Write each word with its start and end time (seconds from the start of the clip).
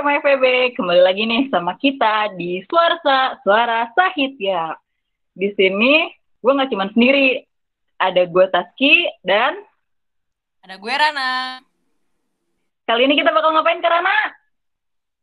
Kema 0.00 0.16
FEB, 0.24 0.72
kembali 0.80 1.04
lagi 1.04 1.28
nih 1.28 1.52
sama 1.52 1.76
kita 1.76 2.32
di 2.32 2.64
Suara 2.72 3.36
Suara 3.44 3.84
Sahid 3.92 4.40
ya. 4.40 4.72
Di 5.36 5.52
sini 5.52 6.08
gue 6.40 6.52
nggak 6.56 6.72
cuma 6.72 6.88
sendiri, 6.88 7.44
ada 8.00 8.24
gue 8.24 8.46
Taski 8.48 9.04
dan 9.20 9.60
ada 10.64 10.80
gue 10.80 10.88
Rana. 10.88 11.60
Kali 12.88 13.12
ini 13.12 13.12
kita 13.12 13.28
bakal 13.28 13.52
ngapain 13.52 13.84
ke 13.84 13.88
Rana? 13.92 14.18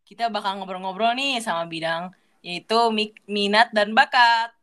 Kita 0.05 0.29
bakal 0.29 0.61
ngobrol-ngobrol 0.61 1.17
nih 1.17 1.41
sama 1.41 1.65
bidang 1.65 2.13
yaitu 2.45 2.77
minat 3.25 3.73
dan 3.73 3.97
bakat. 3.97 4.53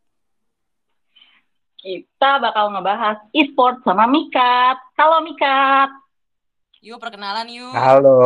Kita 1.83 2.39
bakal 2.39 2.71
ngebahas 2.71 3.19
e-sport 3.35 3.83
sama 3.83 4.07
Mikat. 4.07 4.79
Halo 4.95 5.27
Mikat. 5.27 6.04
Yuk 6.85 7.01
perkenalan 7.01 7.49
yuk. 7.49 7.73
Halo. 7.73 8.21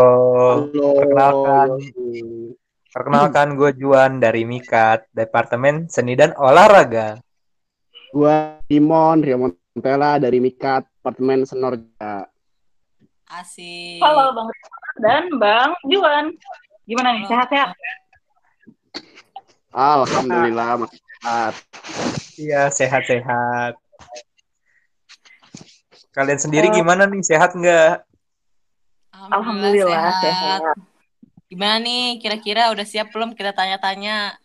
Halo. 0.67 0.87
Perkenalkan. 0.99 1.69
Perkenalkan 2.91 3.49
gue 3.55 3.71
Juan 3.79 4.19
dari 4.19 4.43
Mikat, 4.43 5.07
Departemen 5.15 5.87
Seni 5.87 6.19
dan 6.19 6.35
Olahraga. 6.35 7.23
Gue 8.11 8.59
Timon 8.67 9.23
Rio 9.23 9.39
Montella 9.39 10.19
dari 10.19 10.43
Mikat, 10.43 10.91
Departemen 10.91 11.47
Senorja. 11.47 12.27
Asik. 13.31 14.03
Halo 14.03 14.35
Bang 14.35 14.51
dan 15.07 15.31
Bang 15.39 15.71
Juan. 15.87 16.35
Gimana 16.83 17.15
nih? 17.15 17.31
Sehat-sehat? 17.31 17.79
Alhamdulillah, 19.71 20.83
sehat. 20.83 21.55
Iya, 22.35 22.63
sehat-sehat. 22.75 23.79
Kalian 26.11 26.43
sendiri 26.43 26.67
eh. 26.67 26.75
gimana 26.75 27.07
nih? 27.07 27.23
Sehat 27.23 27.55
nggak? 27.55 28.08
Alhamdulillah, 29.19 29.35
Alhamdulillah 29.35 30.13
sehat. 30.15 30.23
sehat. 30.23 30.61
Gimana 31.51 31.77
nih? 31.83 32.23
Kira-kira 32.23 32.71
udah 32.71 32.87
siap 32.87 33.11
belum 33.11 33.35
kita 33.35 33.51
tanya-tanya? 33.51 34.39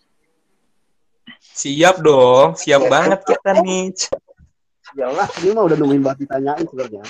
Siap 1.54 2.02
dong, 2.02 2.58
siap 2.58 2.90
banget 2.90 3.22
kita 3.22 3.62
nih. 3.62 3.94
Ya 4.98 5.14
Allah, 5.14 5.30
ini 5.42 5.54
mah 5.54 5.64
udah 5.70 5.78
nungguin 5.78 6.02
banget 6.02 6.26
ditanyain 6.26 6.66
sebenarnya. 6.66 7.04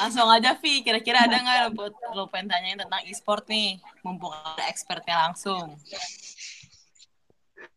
Langsung 0.00 0.28
aja, 0.32 0.56
Vi. 0.56 0.80
Kira-kira 0.80 1.28
ada 1.28 1.36
nggak 1.36 1.56
lo 1.68 1.70
buat 1.76 1.94
lo 2.16 2.24
pengen 2.32 2.48
tanyain 2.48 2.80
tentang 2.80 3.04
e-sport 3.04 3.44
nih? 3.48 3.76
Mumpung 4.00 4.32
ada 4.32 4.64
expertnya 4.72 5.28
langsung. 5.28 5.76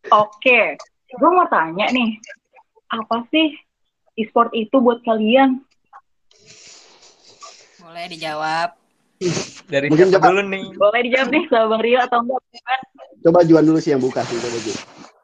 Oke, 0.07 0.79
gue 1.11 1.29
mau 1.29 1.47
tanya 1.51 1.91
nih. 1.91 2.15
Apa 2.87 3.27
sih 3.27 3.51
e-sport 4.15 4.55
itu 4.55 4.79
buat 4.79 5.03
kalian? 5.03 5.59
Boleh 7.83 8.05
dijawab. 8.07 8.78
Dari 9.67 9.91
Mungkin 9.91 10.15
siapa 10.15 10.31
dulu 10.31 10.41
nih? 10.47 10.63
Boleh 10.79 11.01
dijawab 11.03 11.27
nih 11.27 11.43
sama 11.51 11.65
Bang 11.75 11.83
Rio 11.83 11.99
atau 11.99 12.19
enggak? 12.23 12.41
Coba 13.19 13.39
Juan 13.43 13.63
dulu 13.67 13.79
sih 13.83 13.91
yang 13.91 13.99
buka 13.99 14.23
sih, 14.23 14.39
coba 14.39 14.57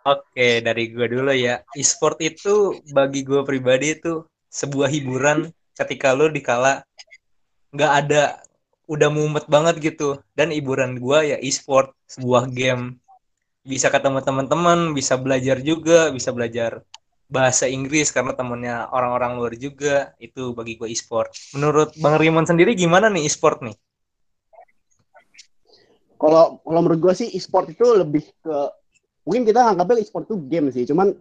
Oke, 0.06 0.62
dari 0.62 0.92
gue 0.92 1.08
dulu 1.08 1.32
ya. 1.32 1.64
E-sport 1.74 2.20
itu 2.20 2.84
bagi 2.92 3.24
gue 3.24 3.42
pribadi 3.48 3.96
itu 3.96 4.28
sebuah 4.52 4.92
hiburan 4.92 5.48
ketika 5.76 6.12
lo 6.12 6.28
dikala 6.28 6.84
nggak 7.76 7.92
ada 8.06 8.40
udah 8.88 9.10
mumet 9.12 9.50
banget 9.52 9.76
gitu 9.84 10.24
dan 10.38 10.54
hiburan 10.54 10.96
gue 10.96 11.36
ya 11.36 11.38
e-sport 11.42 11.92
sebuah 12.08 12.48
game 12.48 12.96
bisa 13.66 13.92
ketemu 13.92 14.24
teman-teman 14.24 14.96
bisa 14.96 15.20
belajar 15.20 15.60
juga 15.60 16.14
bisa 16.14 16.32
belajar 16.32 16.86
bahasa 17.26 17.66
Inggris 17.66 18.14
karena 18.14 18.38
temennya 18.38 18.88
orang-orang 18.94 19.42
luar 19.42 19.54
juga 19.58 20.14
itu 20.22 20.54
bagi 20.54 20.78
gue 20.78 20.88
e-sport. 20.94 21.34
Menurut 21.58 21.98
Bang 21.98 22.22
Rimon 22.22 22.46
sendiri 22.46 22.78
gimana 22.78 23.10
nih 23.10 23.26
e-sport 23.26 23.66
nih? 23.66 23.76
Kalau 26.16 26.64
kalau 26.64 26.80
menurut 26.82 27.00
gue 27.00 27.14
sih 27.14 27.28
e-sport 27.36 27.72
itu 27.72 27.86
lebih 27.96 28.24
ke 28.40 28.58
mungkin 29.28 29.44
kita 29.44 29.74
anggapnya 29.74 30.02
e-sport 30.02 30.30
itu 30.30 30.38
game 30.48 30.70
sih, 30.72 30.88
cuman 30.88 31.12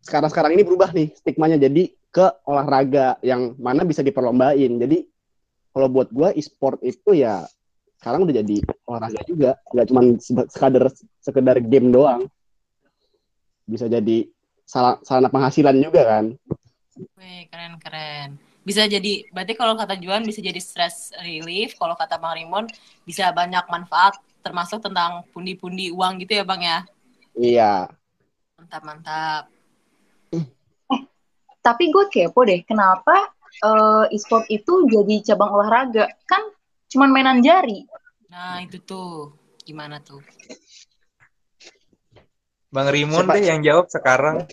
sekarang-sekarang 0.00 0.56
ini 0.56 0.62
berubah 0.64 0.90
nih 0.96 1.12
stigmanya 1.12 1.60
jadi 1.60 1.92
ke 2.10 2.26
olahraga 2.48 3.20
yang 3.20 3.54
mana 3.60 3.84
bisa 3.84 4.00
diperlombain. 4.00 4.80
Jadi 4.80 5.04
kalau 5.70 5.86
buat 5.92 6.08
gue 6.10 6.34
e-sport 6.40 6.80
itu 6.82 7.20
ya 7.20 7.44
sekarang 8.00 8.24
udah 8.24 8.34
jadi 8.40 8.56
olahraga 8.88 9.20
juga, 9.28 9.50
nggak 9.70 9.86
cuma 9.92 10.00
sekadar 10.48 10.84
sekedar 11.20 11.56
game 11.60 11.92
doang. 11.92 12.24
Bisa 13.68 13.86
jadi 13.86 14.24
sarana 14.64 15.28
penghasilan 15.28 15.76
juga 15.78 16.02
kan. 16.06 16.24
Wih, 17.20 17.44
keren 17.52 17.76
keren. 17.76 18.40
Bisa 18.60 18.84
jadi, 18.84 19.24
berarti 19.32 19.56
kalau 19.56 19.72
kata 19.72 19.96
Juan 19.96 20.20
bisa 20.20 20.44
jadi 20.44 20.60
stress 20.60 21.16
relief, 21.24 21.76
kalau 21.80 21.96
kata 21.96 22.20
Bang 22.20 22.36
Rimon 22.36 22.68
bisa 23.08 23.32
banyak 23.32 23.64
manfaat, 23.72 24.20
termasuk 24.40 24.80
tentang 24.80 25.24
pundi-pundi 25.30 25.92
uang 25.92 26.20
gitu 26.24 26.40
ya 26.40 26.44
Bang 26.44 26.60
ya? 26.64 26.78
Iya. 27.36 27.72
Mantap 28.58 28.82
mantap. 28.84 29.42
Eh, 30.32 31.00
tapi 31.60 31.88
gue 31.88 32.04
kepo 32.12 32.44
deh, 32.44 32.60
kenapa 32.64 33.32
uh, 33.64 34.04
e-sport 34.12 34.48
itu 34.52 34.88
jadi 34.88 35.32
cabang 35.32 35.52
olahraga? 35.54 36.08
Kan 36.28 36.52
cuma 36.90 37.08
mainan 37.08 37.40
jari. 37.40 37.86
Nah 38.28 38.60
itu 38.64 38.80
tuh, 38.82 39.36
gimana 39.64 40.00
tuh? 40.00 40.20
Bang 42.70 42.86
Rimon 42.86 43.26
deh 43.26 43.42
yang 43.42 43.60
jawab 43.66 43.90
sekarang. 43.90 44.46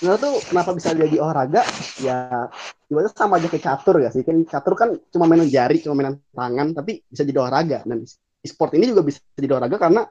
Nah 0.00 0.16
tuh 0.16 0.40
kenapa 0.48 0.70
bisa 0.72 0.94
jadi 0.94 1.18
olahraga? 1.20 1.66
Ya 2.00 2.48
gimana 2.86 3.10
sama 3.12 3.36
aja 3.36 3.50
kayak 3.50 3.64
catur 3.66 4.00
ya 4.00 4.14
sih. 4.14 4.22
Kan 4.22 4.46
catur 4.46 4.78
kan 4.78 4.94
cuma 5.10 5.26
mainan 5.26 5.50
jari, 5.50 5.82
cuma 5.82 5.98
mainan 5.98 6.22
tangan, 6.30 6.72
tapi 6.72 7.02
bisa 7.10 7.26
jadi 7.26 7.38
olahraga. 7.42 7.82
Dan 7.82 8.06
e-sport 8.40 8.76
ini 8.76 8.90
juga 8.90 9.04
bisa 9.04 9.20
jadi 9.36 9.56
olahraga 9.56 9.76
karena 9.76 10.02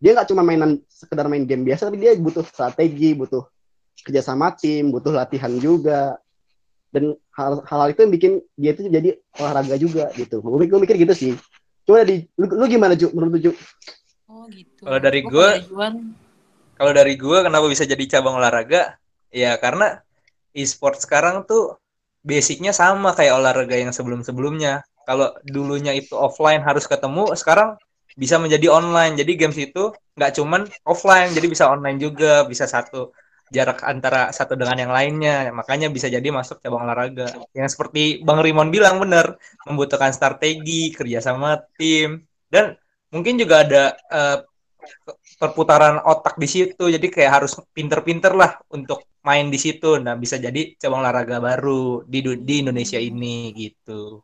dia 0.00 0.12
nggak 0.12 0.28
cuma 0.28 0.42
mainan 0.44 0.82
sekedar 0.90 1.24
main 1.30 1.48
game 1.48 1.64
biasa, 1.64 1.88
tapi 1.88 2.02
dia 2.02 2.12
butuh 2.18 2.44
strategi, 2.44 3.16
butuh 3.16 3.46
kerja 4.04 4.20
sama 4.20 4.52
tim, 4.52 4.92
butuh 4.92 5.14
latihan 5.14 5.52
juga. 5.56 6.18
Dan 6.92 7.16
hal-hal 7.34 7.90
itu 7.90 8.00
yang 8.06 8.12
bikin 8.12 8.32
dia 8.54 8.70
itu 8.76 8.86
jadi 8.86 9.18
olahraga 9.40 9.74
juga 9.80 10.12
gitu. 10.14 10.38
Gue, 10.44 10.68
gue 10.68 10.78
mikir 10.78 10.94
gitu 11.00 11.14
sih. 11.16 11.32
Coba 11.88 12.06
di 12.06 12.22
lu, 12.38 12.46
lu 12.46 12.64
gimana 12.70 12.94
Ju? 12.94 13.10
Menurut 13.10 13.40
Ju? 13.40 13.52
Oh 14.30 14.46
gitu. 14.46 14.86
Kalau 14.86 15.00
dari 15.02 15.20
gue, 15.24 15.48
kalau 16.78 16.92
dari 16.92 17.14
gue 17.18 17.38
kenapa 17.42 17.66
bisa 17.66 17.82
jadi 17.88 18.04
cabang 18.06 18.38
olahraga? 18.38 19.00
Ya 19.34 19.58
karena 19.58 20.04
e-sport 20.54 21.02
sekarang 21.02 21.42
tuh 21.48 21.80
basicnya 22.22 22.70
sama 22.70 23.12
kayak 23.12 23.36
olahraga 23.40 23.74
yang 23.74 23.90
sebelum-sebelumnya. 23.90 24.86
Kalau 25.08 25.32
dulunya 25.44 25.92
itu 25.94 26.14
offline 26.16 26.60
harus 26.64 26.84
ketemu, 26.88 27.32
sekarang 27.36 27.76
bisa 28.16 28.36
menjadi 28.40 28.72
online. 28.72 29.14
Jadi 29.20 29.32
games 29.38 29.58
itu 29.58 29.92
nggak 30.18 30.32
cuman 30.40 30.66
offline, 30.88 31.30
jadi 31.36 31.46
bisa 31.50 31.64
online 31.70 31.98
juga, 32.00 32.44
bisa 32.48 32.64
satu 32.64 33.12
jarak 33.52 33.84
antara 33.84 34.32
satu 34.32 34.56
dengan 34.56 34.76
yang 34.80 34.92
lainnya. 34.92 35.52
Makanya 35.52 35.92
bisa 35.92 36.08
jadi 36.08 36.28
masuk 36.32 36.58
cabang 36.64 36.88
olahraga. 36.88 37.28
Yang 37.52 37.78
seperti 37.78 38.24
Bang 38.24 38.40
Rimon 38.40 38.72
bilang 38.72 38.98
benar, 39.02 39.36
membutuhkan 39.68 40.10
strategi, 40.10 40.90
kerjasama 40.94 41.60
tim, 41.78 42.24
dan 42.48 42.78
mungkin 43.14 43.38
juga 43.38 43.62
ada 43.62 43.82
uh, 44.10 44.38
perputaran 45.38 46.02
otak 46.02 46.34
di 46.36 46.48
situ 46.50 46.84
jadi 46.90 47.06
kayak 47.14 47.32
harus 47.40 47.52
pinter-pinter 47.72 48.32
lah 48.34 48.58
untuk 48.74 49.06
main 49.24 49.48
di 49.48 49.58
situ 49.58 49.96
nah 50.02 50.14
bisa 50.18 50.36
jadi 50.36 50.76
cabang 50.76 51.00
olahraga 51.02 51.38
baru 51.40 52.04
di 52.04 52.20
di 52.42 52.54
Indonesia 52.62 53.00
ini 53.00 53.54
gitu 53.56 54.20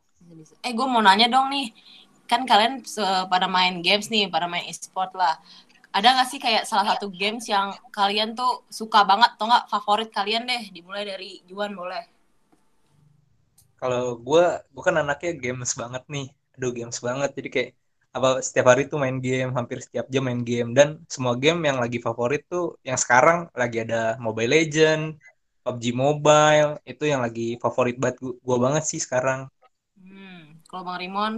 eh 0.62 0.72
gue 0.72 0.86
mau 0.86 1.02
nanya 1.04 1.26
dong 1.28 1.48
nih. 1.50 1.72
Kan 2.30 2.46
kalian 2.46 2.86
pada 3.26 3.50
main 3.50 3.82
games 3.82 4.06
nih 4.06 4.30
pada 4.30 4.46
main 4.46 4.64
e-sport 4.70 5.10
lah. 5.18 5.34
Ada 5.90 6.22
gak 6.22 6.28
sih 6.30 6.38
kayak 6.38 6.70
salah 6.70 6.94
satu 6.94 7.10
games 7.10 7.50
yang 7.50 7.74
kalian 7.90 8.38
tuh 8.38 8.62
suka 8.70 9.02
banget 9.02 9.34
atau 9.34 9.50
nggak 9.50 9.66
favorit 9.66 10.08
kalian 10.14 10.46
deh? 10.46 10.70
Dimulai 10.70 11.02
dari 11.02 11.42
Juan 11.50 11.74
boleh. 11.74 12.06
Kalau 13.74 14.14
gue 14.20 14.44
bukan 14.70 15.02
anaknya 15.02 15.34
games 15.34 15.74
banget 15.74 16.06
nih. 16.06 16.30
Aduh 16.54 16.70
games 16.70 17.02
banget. 17.02 17.30
Jadi 17.34 17.48
kayak 17.50 17.70
apa 18.10 18.42
setiap 18.42 18.74
hari 18.74 18.86
tuh 18.90 18.98
main 18.98 19.18
game 19.18 19.50
hampir 19.54 19.82
setiap 19.82 20.06
jam 20.06 20.30
main 20.30 20.46
game. 20.46 20.70
Dan 20.70 21.02
semua 21.10 21.34
game 21.34 21.58
yang 21.66 21.82
lagi 21.82 21.98
favorit 21.98 22.46
tuh 22.46 22.78
yang 22.86 22.98
sekarang 22.98 23.50
lagi 23.58 23.82
ada 23.82 24.14
Mobile 24.22 24.54
Legend 24.54 25.18
PUBG 25.60 25.84
Mobile 25.92 26.80
itu 26.88 27.04
yang 27.04 27.20
lagi 27.20 27.60
favorit 27.60 27.96
banget 28.00 28.16
gua, 28.42 28.58
banget 28.58 28.84
sih 28.88 29.00
sekarang 29.02 29.46
hmm. 30.02 30.64
kalau 30.68 30.82
Bang 30.84 30.98
Rimon? 31.00 31.34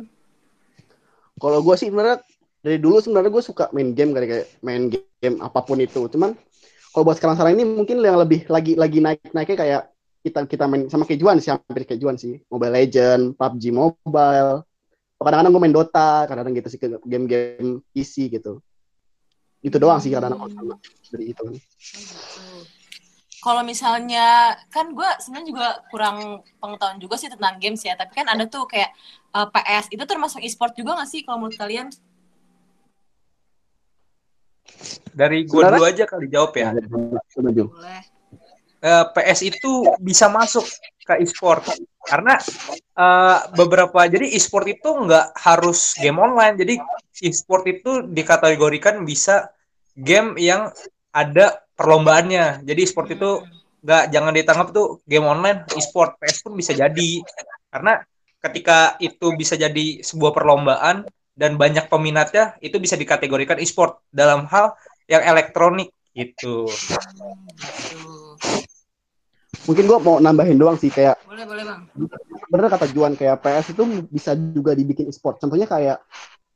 Kalau 1.38 1.58
gue 1.62 1.74
sih 1.74 1.90
sebenarnya 1.90 2.22
dari 2.62 2.78
dulu 2.78 3.02
sebenarnya 3.02 3.30
gue 3.34 3.44
suka 3.44 3.66
main 3.74 3.90
game 3.92 4.14
kayak 4.14 4.28
kayak 4.30 4.46
main 4.62 4.86
game 4.88 5.36
apa 5.42 5.60
pun 5.66 5.82
itu. 5.82 6.06
Cuman 6.06 6.38
kalau 6.94 7.04
buat 7.08 7.18
sekarang 7.18 7.34
sekarang 7.34 7.58
ini 7.58 7.64
mungkin 7.66 7.98
yang 7.98 8.20
lebih 8.20 8.46
lagi 8.46 8.78
lagi 8.78 8.98
naik 9.02 9.34
naiknya 9.34 9.58
kayak 9.58 9.82
kita 10.22 10.46
kita 10.46 10.64
main 10.70 10.86
sama 10.86 11.02
kejuan 11.02 11.42
sih 11.42 11.50
hampir 11.50 11.82
kejuan 11.82 12.14
sih. 12.14 12.38
Mobile 12.46 12.74
Legend 12.78 13.34
PUBG 13.34 13.64
Mobile. 13.74 14.62
Kadang-kadang 15.22 15.52
gue 15.54 15.62
main 15.62 15.74
Dota 15.74 16.26
kadang-kadang 16.26 16.54
gitu 16.58 16.68
sih 16.70 16.78
ke 16.78 16.86
game-game 17.06 17.82
PC 17.90 18.30
gitu. 18.30 18.62
Itu 19.62 19.78
doang 19.82 19.98
sih 19.98 20.14
kadang-kadang 20.14 20.54
sama 20.54 20.74
dari 21.10 21.34
itu. 21.34 21.42
Kan 21.42 21.54
kalau 23.42 23.66
misalnya 23.66 24.54
kan 24.70 24.94
gue 24.94 25.08
sebenarnya 25.18 25.48
juga 25.50 25.68
kurang 25.90 26.46
pengetahuan 26.62 27.02
juga 27.02 27.18
sih 27.18 27.26
tentang 27.26 27.58
games 27.58 27.82
ya 27.82 27.98
tapi 27.98 28.14
kan 28.14 28.30
ada 28.30 28.46
tuh 28.46 28.70
kayak 28.70 28.94
uh, 29.34 29.44
eh, 29.44 29.48
PS 29.50 29.86
itu 29.90 30.04
termasuk 30.06 30.38
e-sport 30.46 30.78
juga 30.78 31.02
gak 31.02 31.10
sih 31.10 31.26
kalau 31.26 31.42
menurut 31.42 31.58
kalian 31.58 31.90
Dari 35.12 35.44
gua 35.44 35.68
Sebenarnya- 35.68 35.76
dulu 35.76 35.84
aja 35.84 36.04
kali 36.08 36.26
jawab 36.32 36.52
ya. 36.56 36.72
Boleh. 36.72 38.02
Eh, 38.82 39.04
PS 39.14 39.40
itu 39.46 39.86
bisa 40.02 40.26
masuk 40.26 40.66
ke 41.06 41.14
e-sport 41.22 41.62
karena 42.02 42.34
eh, 42.98 43.38
beberapa 43.54 44.10
jadi 44.10 44.26
e-sport 44.34 44.66
itu 44.66 44.90
nggak 45.06 45.38
harus 45.38 45.94
game 46.02 46.18
online 46.18 46.58
jadi 46.58 46.82
e-sport 47.22 47.62
itu 47.70 48.02
dikategorikan 48.10 49.06
bisa 49.06 49.54
game 49.94 50.34
yang 50.34 50.66
ada 51.14 51.61
perlombaannya 51.82 52.62
jadi 52.62 52.80
e-sport 52.86 53.08
itu 53.10 53.42
nggak 53.82 54.14
jangan 54.14 54.30
ditangkap 54.30 54.68
tuh 54.70 55.02
game 55.10 55.26
online 55.26 55.66
e-sport 55.74 56.14
PS 56.22 56.46
pun 56.46 56.54
bisa 56.54 56.70
jadi 56.70 57.10
karena 57.74 57.98
ketika 58.38 58.94
itu 59.02 59.34
bisa 59.34 59.58
jadi 59.58 59.98
sebuah 60.06 60.30
perlombaan 60.30 61.02
dan 61.34 61.58
banyak 61.58 61.90
peminatnya 61.90 62.54
itu 62.62 62.78
bisa 62.78 62.94
dikategorikan 62.94 63.58
e-sport 63.58 63.98
dalam 64.14 64.46
hal 64.46 64.78
yang 65.10 65.26
elektronik 65.26 65.90
gitu 66.14 66.70
Hmm. 67.92 68.36
Mungkin 69.68 69.84
gua 69.86 69.98
mau 70.02 70.16
nambahin 70.18 70.58
doang 70.58 70.74
sih 70.74 70.90
kayak 70.90 71.22
Boleh, 71.28 71.44
boleh 71.46 71.62
bang. 71.62 71.80
bener 72.50 72.66
kata 72.68 72.90
Juan 72.90 73.14
kayak 73.14 73.40
PS 73.40 73.76
itu 73.76 73.82
bisa 74.10 74.34
juga 74.34 74.74
dibikin 74.74 75.06
e-sport. 75.06 75.38
Contohnya 75.38 75.64
kayak 75.70 76.02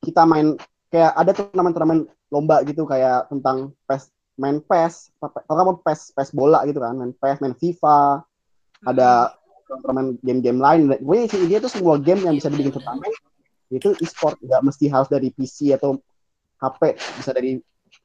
kita 0.03 0.27
main 0.27 0.59
kayak 0.91 1.13
ada 1.15 1.31
turnamen-turnamen 1.33 2.09
lomba 2.33 2.67
gitu 2.67 2.83
kayak 2.89 3.31
tentang 3.31 3.71
PES 3.87 4.16
main 4.37 4.61
PES, 4.61 5.17
kalau 5.19 5.57
kamu 5.57 5.73
PES 5.81 6.01
PES 6.13 6.31
bola 6.37 6.61
gitu 6.69 6.81
kan, 6.81 6.93
main 6.97 7.13
PES, 7.17 7.41
main 7.41 7.57
FIFA, 7.57 8.21
ada 8.85 9.33
turnamen 9.67 10.21
game-game 10.23 10.61
lain. 10.61 10.93
Pokoknya 11.01 11.25
isi 11.27 11.37
dia 11.49 11.59
tuh 11.59 11.73
semua 11.73 11.97
game 11.99 12.23
yang 12.23 12.37
bisa 12.37 12.53
dibikin 12.53 12.77
turnamen 12.77 13.11
itu 13.73 13.99
e-sport 13.99 14.39
nggak 14.39 14.63
mesti 14.63 14.87
harus 14.87 15.11
dari 15.11 15.35
PC 15.35 15.75
atau 15.75 15.99
HP, 16.63 16.95
bisa 17.19 17.35
dari 17.35 17.59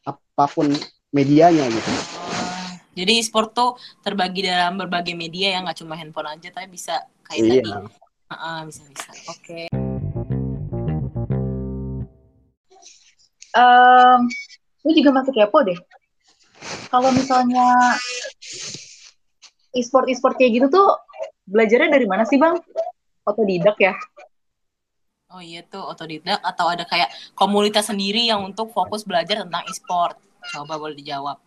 apa 0.08 0.46
pun 0.50 0.66
medianya 1.14 1.70
gitu. 1.70 1.92
Oh, 2.18 2.66
jadi 2.98 3.12
e-sport 3.22 3.54
tuh 3.54 3.78
terbagi 4.02 4.48
dalam 4.48 4.80
berbagai 4.80 5.14
media 5.14 5.54
ya, 5.54 5.60
nggak 5.62 5.78
cuma 5.84 5.94
handphone 6.00 6.32
aja, 6.34 6.50
tapi 6.50 6.72
bisa 6.72 7.06
kayak 7.28 7.40
Iya. 7.46 7.62
tadi. 7.62 7.72
Heeh, 8.32 8.60
bisa 8.72 8.82
bisa. 8.88 9.12
Oke. 9.28 9.62
Em, 13.52 14.20
gue 14.82 14.94
juga 14.96 15.12
masih 15.12 15.36
kepo 15.36 15.60
deh. 15.68 15.76
Kalau 16.92 17.10
misalnya 17.16 17.96
e-sport 19.72 20.12
e-sport 20.12 20.36
kayak 20.36 20.52
gitu 20.60 20.68
tuh 20.68 20.88
belajarnya 21.48 21.88
dari 21.88 22.04
mana 22.04 22.28
sih 22.28 22.36
bang? 22.36 22.60
Otodidak 23.24 23.80
ya? 23.80 23.96
Oh 25.32 25.40
iya 25.40 25.64
tuh 25.64 25.80
otodidak 25.80 26.44
atau 26.44 26.68
ada 26.68 26.84
kayak 26.84 27.08
komunitas 27.32 27.88
sendiri 27.88 28.28
yang 28.28 28.44
untuk 28.44 28.76
fokus 28.76 29.08
belajar 29.08 29.48
tentang 29.48 29.64
e-sport. 29.72 30.20
Coba 30.52 30.76
boleh 30.76 31.00
dijawab. 31.00 31.40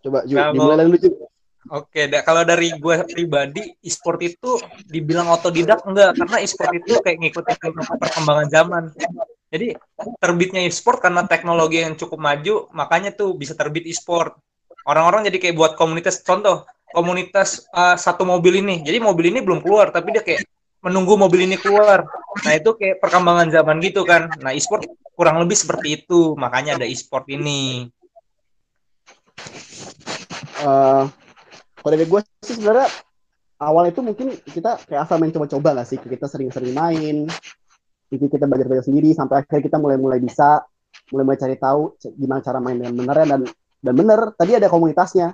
Coba 0.00 0.24
Ju, 0.24 0.34
Kalau- 0.40 0.56
dimulai 0.56 0.84
dulu 0.88 0.96
Ju. 0.98 1.10
Oke, 1.70 2.10
da- 2.10 2.26
kalau 2.26 2.42
dari 2.42 2.74
gue 2.74 2.96
pribadi, 3.06 3.62
e-sport 3.86 4.18
itu 4.26 4.58
dibilang 4.90 5.30
otodidak 5.30 5.86
enggak, 5.86 6.18
karena 6.18 6.42
e-sport 6.42 6.74
itu 6.74 6.98
kayak 6.98 7.22
ngikutin 7.22 7.56
perkembangan 8.02 8.48
zaman. 8.50 8.84
Jadi 9.52 9.76
terbitnya 10.16 10.64
e-sport 10.64 11.04
karena 11.04 11.28
teknologi 11.28 11.84
yang 11.84 11.92
cukup 11.92 12.16
maju, 12.16 12.72
makanya 12.72 13.12
tuh 13.12 13.36
bisa 13.36 13.52
terbit 13.52 13.84
e-sport. 13.84 14.40
Orang-orang 14.88 15.28
jadi 15.28 15.38
kayak 15.38 15.56
buat 15.60 15.72
komunitas, 15.76 16.24
contoh 16.24 16.64
komunitas 16.96 17.68
uh, 17.76 17.94
satu 17.94 18.24
mobil 18.24 18.64
ini. 18.64 18.80
Jadi 18.80 18.96
mobil 18.96 19.28
ini 19.28 19.44
belum 19.44 19.60
keluar, 19.60 19.92
tapi 19.92 20.16
dia 20.16 20.24
kayak 20.24 20.48
menunggu 20.80 21.20
mobil 21.20 21.44
ini 21.44 21.60
keluar. 21.60 22.08
Nah 22.48 22.52
itu 22.56 22.72
kayak 22.74 23.04
perkembangan 23.04 23.52
zaman 23.52 23.76
gitu 23.84 24.08
kan. 24.08 24.32
Nah 24.40 24.56
e-sport 24.56 24.88
kurang 25.12 25.36
lebih 25.44 25.54
seperti 25.54 26.00
itu, 26.00 26.32
makanya 26.40 26.80
ada 26.80 26.88
e-sport 26.88 27.28
ini. 27.28 27.92
Eh, 30.62 31.04
kalau 31.82 31.90
dari 31.90 32.06
gue 32.06 32.20
sih 32.46 32.54
sebenarnya 32.54 32.88
awal 33.58 33.90
itu 33.90 34.00
mungkin 34.00 34.38
kita 34.46 34.78
kayak 34.86 35.06
asal 35.06 35.18
main 35.18 35.34
coba-coba 35.34 35.74
nggak 35.74 35.88
sih 35.90 35.98
kita 35.98 36.26
sering-sering 36.30 36.74
main 36.74 37.26
jadi 38.12 38.28
kita 38.28 38.44
belajar-belajar 38.44 38.84
sendiri 38.84 39.16
sampai 39.16 39.40
akhirnya 39.40 39.62
kita 39.64 39.80
mulai-mulai 39.80 40.20
bisa 40.20 40.60
mulai-mulai 41.08 41.40
cari 41.40 41.56
tahu 41.56 41.96
gimana 42.20 42.44
cara 42.44 42.60
main 42.60 42.76
dengan 42.76 42.92
benernya 42.92 43.26
dan 43.36 43.40
dan 43.82 43.94
bener 43.96 44.20
tadi 44.36 44.52
ada 44.60 44.68
komunitasnya. 44.68 45.32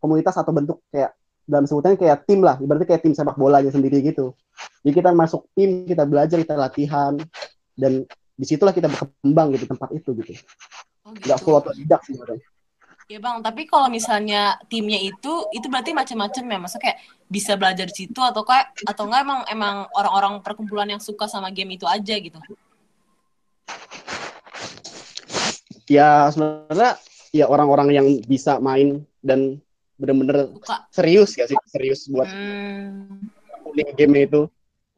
Komunitas 0.00 0.32
atau 0.40 0.56
bentuk 0.56 0.80
kayak 0.88 1.12
dalam 1.44 1.68
sebutannya 1.68 2.00
kayak 2.00 2.24
tim 2.24 2.40
lah. 2.40 2.56
Ibaratnya 2.56 2.88
kayak 2.88 3.02
tim 3.04 3.12
sepak 3.12 3.36
bola 3.36 3.60
aja 3.60 3.68
sendiri 3.68 4.00
gitu. 4.00 4.32
Jadi 4.80 4.96
kita 4.96 5.12
masuk 5.12 5.44
tim 5.52 5.84
kita 5.84 6.08
belajar 6.08 6.40
kita 6.40 6.56
latihan. 6.56 7.20
Dan 7.76 8.08
di 8.32 8.44
situlah 8.48 8.72
kita 8.72 8.88
berkembang 8.88 9.52
gitu 9.52 9.68
tempat 9.68 9.92
itu 9.92 10.16
gitu. 10.24 10.32
Oh 11.04 11.12
nggak 11.12 11.36
gitu. 11.36 11.44
full 11.44 11.60
otodidak 11.60 12.00
sebenarnya 12.08 12.40
Ya 13.10 13.18
bang, 13.18 13.42
tapi 13.42 13.66
kalau 13.66 13.90
misalnya 13.90 14.54
timnya 14.70 14.94
itu, 15.02 15.50
itu 15.50 15.66
berarti 15.66 15.90
macam-macam 15.90 16.44
ya, 16.46 16.58
maksudnya 16.62 16.84
kayak 16.86 16.98
bisa 17.26 17.58
belajar 17.58 17.90
di 17.90 18.06
situ 18.06 18.20
atau 18.22 18.46
kayak 18.46 18.70
atau 18.86 19.10
enggak 19.10 19.26
emang 19.26 19.40
emang 19.50 19.76
orang-orang 19.98 20.38
perkumpulan 20.46 20.86
yang 20.86 21.02
suka 21.02 21.26
sama 21.26 21.50
game 21.50 21.74
itu 21.74 21.90
aja 21.90 22.14
gitu. 22.14 22.38
ya 25.90 26.30
sebenarnya 26.30 27.02
ya 27.34 27.50
orang-orang 27.50 27.90
yang 27.90 28.06
bisa 28.30 28.62
main 28.62 29.02
dan 29.26 29.58
bener-bener 29.98 30.54
Suka. 30.54 30.86
serius 30.94 31.34
gak 31.34 31.50
sih? 31.50 31.58
Serius 31.66 32.06
buat 32.06 32.30
Hmm. 32.30 33.26
game 33.98 34.22
itu. 34.22 34.46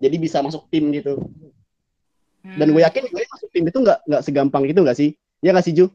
Jadi 0.05 0.17
bisa 0.21 0.45
masuk 0.45 0.69
tim 0.69 0.93
gitu. 0.93 1.17
Dan 2.45 2.69
Hmm. 2.69 2.77
gue 2.77 2.83
yakin 2.85 3.09
gue 3.09 3.25
masuk 3.25 3.49
tim 3.57 3.65
itu 3.65 3.79
nggak 3.81 4.05
nggak 4.05 4.21
segampang 4.21 4.69
itu 4.69 4.85
nggak 4.85 4.99
sih? 5.01 5.17
Ya 5.41 5.57
nggak 5.57 5.65
sih 5.65 5.73
Ju? 5.73 5.89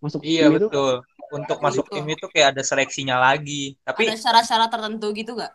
Masuk 0.00 0.24
Iya 0.24 0.48
tim 0.48 0.56
itu 0.56 0.68
Untuk 1.30 1.58
masuk 1.62 1.86
tim 1.86 2.06
itu 2.10 2.26
kayak 2.26 2.58
ada 2.58 2.62
seleksinya 2.66 3.16
lagi. 3.16 3.78
Tapi 3.86 4.10
ada 4.10 4.18
syarat-syarat 4.18 4.68
tertentu 4.70 5.06
gitu 5.14 5.32
gak? 5.38 5.52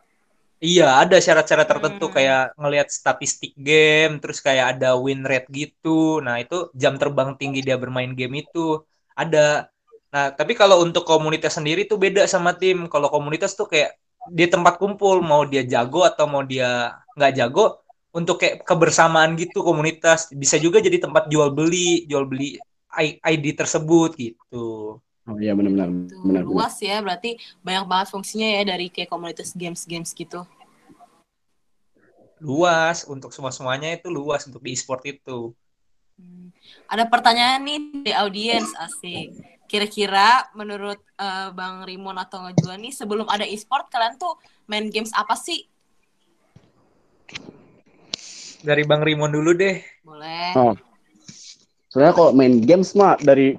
Iya, 0.63 1.03
ada 1.03 1.19
syarat-syarat 1.19 1.67
tertentu 1.67 2.07
Hmm. 2.07 2.15
kayak 2.15 2.41
ngelihat 2.55 2.87
statistik 2.87 3.51
game, 3.59 4.23
terus 4.23 4.39
kayak 4.39 4.79
ada 4.79 4.95
win 4.95 5.21
rate 5.27 5.51
gitu. 5.51 6.23
Nah, 6.23 6.39
itu 6.39 6.71
jam 6.71 6.95
terbang 6.95 7.35
tinggi 7.35 7.59
dia 7.59 7.75
bermain 7.75 8.15
game 8.15 8.39
itu 8.39 8.79
ada. 9.19 9.67
Nah, 10.15 10.31
tapi 10.31 10.55
kalau 10.55 10.79
untuk 10.79 11.03
komunitas 11.03 11.59
sendiri 11.59 11.83
tuh 11.91 11.99
beda 11.99 12.23
sama 12.25 12.55
tim. 12.55 12.87
Kalau 12.87 13.11
komunitas 13.11 13.51
tuh 13.59 13.67
kayak 13.67 13.99
di 14.31 14.47
tempat 14.47 14.79
kumpul, 14.81 15.19
mau 15.19 15.43
dia 15.43 15.61
jago 15.67 16.07
atau 16.07 16.25
mau 16.25 16.41
dia 16.41 16.95
nggak 17.19 17.31
jago, 17.35 17.83
untuk 18.15 18.39
kayak 18.41 18.63
kebersamaan 18.63 19.35
gitu 19.35 19.59
komunitas. 19.59 20.31
Bisa 20.31 20.55
juga 20.55 20.79
jadi 20.79 20.97
tempat 21.03 21.27
jual 21.27 21.51
beli, 21.51 22.07
jual 22.07 22.23
beli 22.25 22.55
ID 22.95 23.45
tersebut 23.59 24.15
gitu. 24.15 24.97
Oh 25.25 25.37
iya 25.41 25.57
benar-benar 25.57 25.89
Tuh, 25.89 26.21
benar 26.25 26.43
luas 26.45 26.75
ya, 26.81 27.01
berarti 27.01 27.37
banyak 27.65 27.85
banget 27.89 28.07
fungsinya 28.13 28.47
ya 28.47 28.61
dari 28.65 28.87
kayak 28.93 29.09
komunitas 29.09 29.57
games-games 29.57 30.13
gitu. 30.13 30.45
Luas 32.37 33.07
untuk 33.09 33.33
semua-semuanya 33.33 33.95
itu 33.97 34.11
luas 34.13 34.45
untuk 34.45 34.61
di 34.61 34.77
e-sport 34.77 35.01
itu. 35.07 35.55
Hmm. 36.15 36.53
Ada 36.87 37.09
pertanyaan 37.09 37.59
nih 37.65 37.79
di 38.05 38.11
audiens 38.15 38.71
asik. 38.79 39.35
Kira-kira 39.65 40.45
menurut 40.53 41.01
eh, 41.17 41.49
Bang 41.51 41.83
Rimon 41.83 42.15
atau 42.21 42.45
Ngejuan 42.45 42.79
nih 42.85 42.93
sebelum 42.93 43.25
ada 43.25 43.43
e-sport 43.43 43.89
kalian 43.89 44.15
tuh 44.21 44.37
main 44.69 44.87
games 44.93 45.11
apa 45.11 45.33
sih? 45.35 45.65
Dari 48.61 48.85
Bang 48.85 49.01
Rimon 49.01 49.33
dulu 49.33 49.51
deh. 49.57 49.81
Boleh. 50.05 50.53
Oh. 50.55 50.75
sebenarnya 51.89 52.15
kalau 52.19 52.31
main 52.35 52.59
games 52.59 52.91
mah 52.91 53.15
dari 53.23 53.55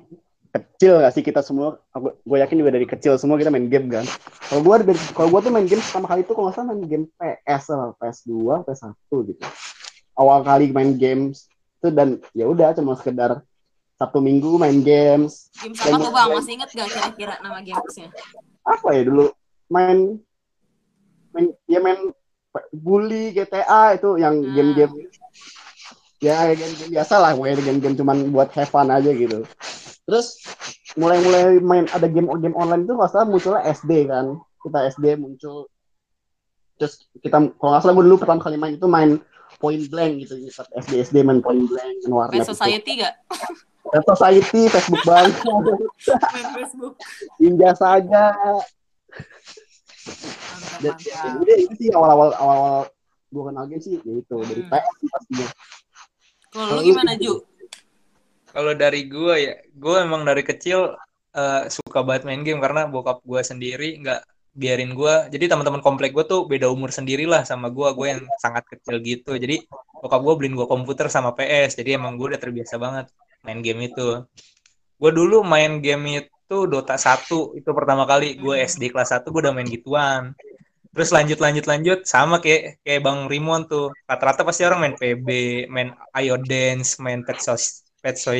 kecil 0.56 1.02
gak 1.02 1.12
sih 1.12 1.20
kita 1.20 1.40
semua 1.40 1.76
aku 1.92 2.16
gue 2.16 2.38
yakin 2.40 2.56
juga 2.60 2.70
dari 2.72 2.86
kecil 2.88 3.18
semua 3.20 3.36
kita 3.36 3.52
main 3.52 3.68
game 3.68 3.86
kan 3.88 4.04
kalau 4.48 4.60
gue 4.64 4.74
dari 4.92 5.00
kalau 5.12 5.28
gue 5.32 5.40
tuh 5.44 5.52
main 5.52 5.66
game 5.66 5.82
pertama 5.82 6.06
kali 6.08 6.20
itu 6.24 6.32
kalau 6.32 6.46
nggak 6.48 6.56
salah 6.56 6.68
main 6.72 6.82
game 6.86 7.04
PS 7.18 7.62
lah 7.74 7.90
PS 7.98 8.18
2 8.28 8.66
PS 8.66 8.80
1 9.12 9.28
gitu 9.32 9.42
awal 10.16 10.38
kali 10.40 10.72
main 10.72 10.96
games 10.96 11.50
itu 11.82 11.88
dan 11.92 12.18
ya 12.32 12.48
udah 12.48 12.72
cuma 12.72 12.96
sekedar 12.96 13.44
Sabtu 13.96 14.20
Minggu 14.20 14.60
main 14.60 14.80
games 14.84 15.48
Games 15.56 15.80
apa 15.80 15.96
tuh 15.96 16.12
Bang? 16.12 16.28
Masih 16.36 16.52
inget 16.60 16.70
gak 16.72 16.88
kira-kira 16.92 17.34
nama 17.40 17.60
gamesnya? 17.64 18.08
apa 18.66 18.88
ya 18.92 19.02
dulu 19.06 19.30
main 19.72 20.18
main 21.32 21.46
ya 21.68 21.78
main 21.80 22.12
bully 22.72 23.32
GTA 23.36 23.96
itu 23.96 24.16
yang 24.16 24.40
Hmm. 24.40 24.52
game-game 24.56 24.94
ya 26.16 26.48
game-game 26.56 26.90
biasa 26.96 27.14
lah 27.20 27.36
game-game 27.36 27.96
cuman 27.96 28.32
buat 28.32 28.48
have 28.56 28.72
fun 28.72 28.88
aja 28.88 29.12
gitu 29.12 29.44
terus 30.06 30.38
mulai-mulai 30.94 31.58
main 31.58 31.84
ada 31.90 32.06
game 32.06 32.30
game 32.38 32.54
online 32.54 32.86
itu 32.86 32.94
nggak 32.94 33.10
salah 33.10 33.26
munculnya 33.26 33.66
SD 33.66 34.06
kan 34.06 34.38
kita 34.62 34.78
SD 34.94 35.18
muncul 35.18 35.66
terus 36.78 37.02
kita 37.18 37.42
kalau 37.58 37.70
nggak 37.74 37.82
salah 37.82 37.94
gue 37.94 38.04
dulu 38.06 38.16
pertama 38.16 38.38
kali 38.38 38.54
main 38.54 38.78
itu 38.78 38.86
main 38.86 39.18
point 39.58 39.82
blank 39.88 40.22
gitu 40.22 40.38
saat 40.48 40.70
SD 40.78 41.02
SD 41.04 41.16
main 41.20 41.42
point 41.42 41.66
blank 41.66 41.90
main 42.02 42.12
warnet 42.12 42.38
Main 42.38 42.46
Society 42.46 43.02
gak? 43.02 43.14
itu. 43.26 43.54
Red 43.86 44.04
Society 44.04 44.60
Facebook 44.66 45.02
banget 45.02 45.34
Main 46.34 46.48
Facebook. 46.54 46.94
Ninja 47.38 47.70
Saga 47.74 48.34
Mantap, 50.06 50.98
mantap. 51.02 51.40
jadi 51.42 51.52
itu 51.58 51.74
sih 51.78 51.88
awal-awal 51.90 52.30
awal 52.36 52.86
gue 53.26 53.42
kenal 53.42 53.64
game 53.66 53.82
sih 53.82 53.98
ya 53.98 54.12
itu 54.14 54.36
dari 54.38 54.62
Hmm. 54.62 54.70
PS 54.70 54.96
pastinya 55.08 55.46
Kalau 56.46 56.78
lu 56.78 56.82
gimana 56.84 57.12
Ju? 57.16 57.42
Kalau 58.56 58.72
dari 58.72 59.04
gue 59.04 59.34
ya, 59.36 59.54
gue 59.68 59.96
emang 60.00 60.24
dari 60.24 60.40
kecil 60.40 60.96
uh, 61.36 61.62
suka 61.68 62.00
banget 62.00 62.24
main 62.24 62.40
game 62.40 62.56
karena 62.64 62.88
bokap 62.88 63.20
gue 63.20 63.40
sendiri 63.44 64.00
nggak 64.00 64.24
biarin 64.56 64.96
gue. 64.96 65.14
Jadi 65.28 65.44
teman-teman 65.52 65.84
komplek 65.84 66.16
gue 66.16 66.24
tuh 66.24 66.48
beda 66.48 66.72
umur 66.72 66.88
sendiri 66.88 67.28
lah 67.28 67.44
sama 67.44 67.68
gue. 67.68 67.84
Gue 67.92 68.16
yang 68.16 68.24
sangat 68.40 68.64
kecil 68.64 69.04
gitu. 69.04 69.36
Jadi 69.36 69.68
bokap 70.00 70.24
gue 70.24 70.34
beliin 70.40 70.56
gue 70.56 70.64
komputer 70.64 71.12
sama 71.12 71.36
PS. 71.36 71.76
Jadi 71.76 72.00
emang 72.00 72.16
gue 72.16 72.32
udah 72.32 72.40
terbiasa 72.40 72.80
banget 72.80 73.12
main 73.44 73.60
game 73.60 73.92
itu. 73.92 74.24
Gue 74.96 75.12
dulu 75.12 75.44
main 75.44 75.84
game 75.84 76.24
itu 76.24 76.58
Dota 76.64 76.96
1 76.96 77.60
itu 77.60 77.70
pertama 77.76 78.08
kali 78.08 78.40
gue 78.40 78.56
SD 78.64 78.88
kelas 78.88 79.12
1 79.12 79.28
gue 79.28 79.40
udah 79.44 79.52
main 79.52 79.68
gituan. 79.68 80.32
Terus 80.96 81.12
lanjut 81.12 81.36
lanjut 81.44 81.68
lanjut 81.68 81.98
sama 82.08 82.40
kayak 82.40 82.80
kayak 82.80 83.04
Bang 83.04 83.28
Rimon 83.28 83.68
tuh. 83.68 83.92
Rata-rata 84.08 84.48
pasti 84.48 84.64
orang 84.64 84.80
main 84.80 84.94
PB, 84.96 85.28
main 85.68 85.92
Ayo 86.16 86.40
Dance, 86.40 86.96
main 87.04 87.20
Sos 87.36 87.85
Pet 88.06 88.14
Soy 88.22 88.38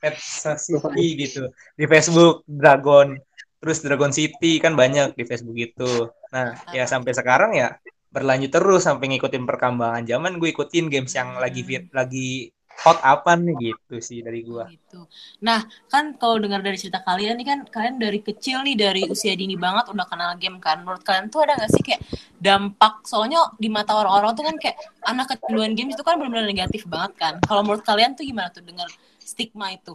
Pet 0.00 0.16
City 0.16 1.06
gitu. 1.20 1.52
Di 1.76 1.84
Facebook 1.84 2.48
Dragon 2.48 3.12
terus 3.60 3.84
Dragon 3.84 4.08
City 4.08 4.56
kan 4.56 4.72
banyak 4.72 5.12
di 5.12 5.28
Facebook 5.28 5.54
itu 5.60 6.08
nah 6.32 6.56
ya 6.72 6.88
sampai 6.88 7.12
sekarang 7.12 7.52
ya 7.52 7.76
berlanjut 8.08 8.50
terus 8.50 8.88
sampai 8.88 9.12
ngikutin 9.12 9.44
perkembangan 9.44 10.08
zaman. 10.08 10.40
Gue 10.40 10.56
ikutin 10.56 10.88
games 10.88 11.12
yang 11.12 11.36
lagi 11.36 11.60
hmm. 11.60 11.92
lagi 11.92 12.48
hot 12.82 12.98
apa 13.04 13.38
nih 13.38 13.54
gitu 13.70 14.02
sih 14.02 14.24
dari 14.24 14.42
gua. 14.42 14.66
Gitu. 14.66 15.06
Nah, 15.44 15.62
kan 15.86 16.18
kalau 16.18 16.40
dengar 16.42 16.64
dari 16.64 16.74
cerita 16.74 16.98
kalian 17.04 17.38
nih 17.38 17.46
kan 17.46 17.58
kalian 17.68 17.96
dari 18.00 18.18
kecil 18.18 18.66
nih 18.66 18.74
dari 18.74 19.02
usia 19.06 19.36
dini 19.38 19.54
banget 19.54 19.92
udah 19.92 20.06
kenal 20.08 20.34
game 20.40 20.58
kan. 20.58 20.82
Menurut 20.82 21.04
kalian 21.06 21.30
tuh 21.30 21.46
ada 21.46 21.54
gak 21.54 21.70
sih 21.70 21.82
kayak 21.84 22.02
dampak 22.42 23.06
soalnya 23.06 23.38
di 23.54 23.70
mata 23.70 23.94
orang-orang 23.94 24.32
tuh 24.34 24.44
kan 24.50 24.56
kayak 24.58 24.76
anak 25.06 25.30
kecanduan 25.30 25.72
game 25.78 25.94
itu 25.94 26.02
kan 26.02 26.18
benar-benar 26.18 26.48
negatif 26.48 26.82
banget 26.90 27.12
kan. 27.14 27.34
Kalau 27.46 27.62
menurut 27.62 27.86
kalian 27.86 28.18
tuh 28.18 28.26
gimana 28.26 28.50
tuh 28.50 28.66
dengar 28.66 28.90
stigma 29.22 29.70
itu? 29.70 29.94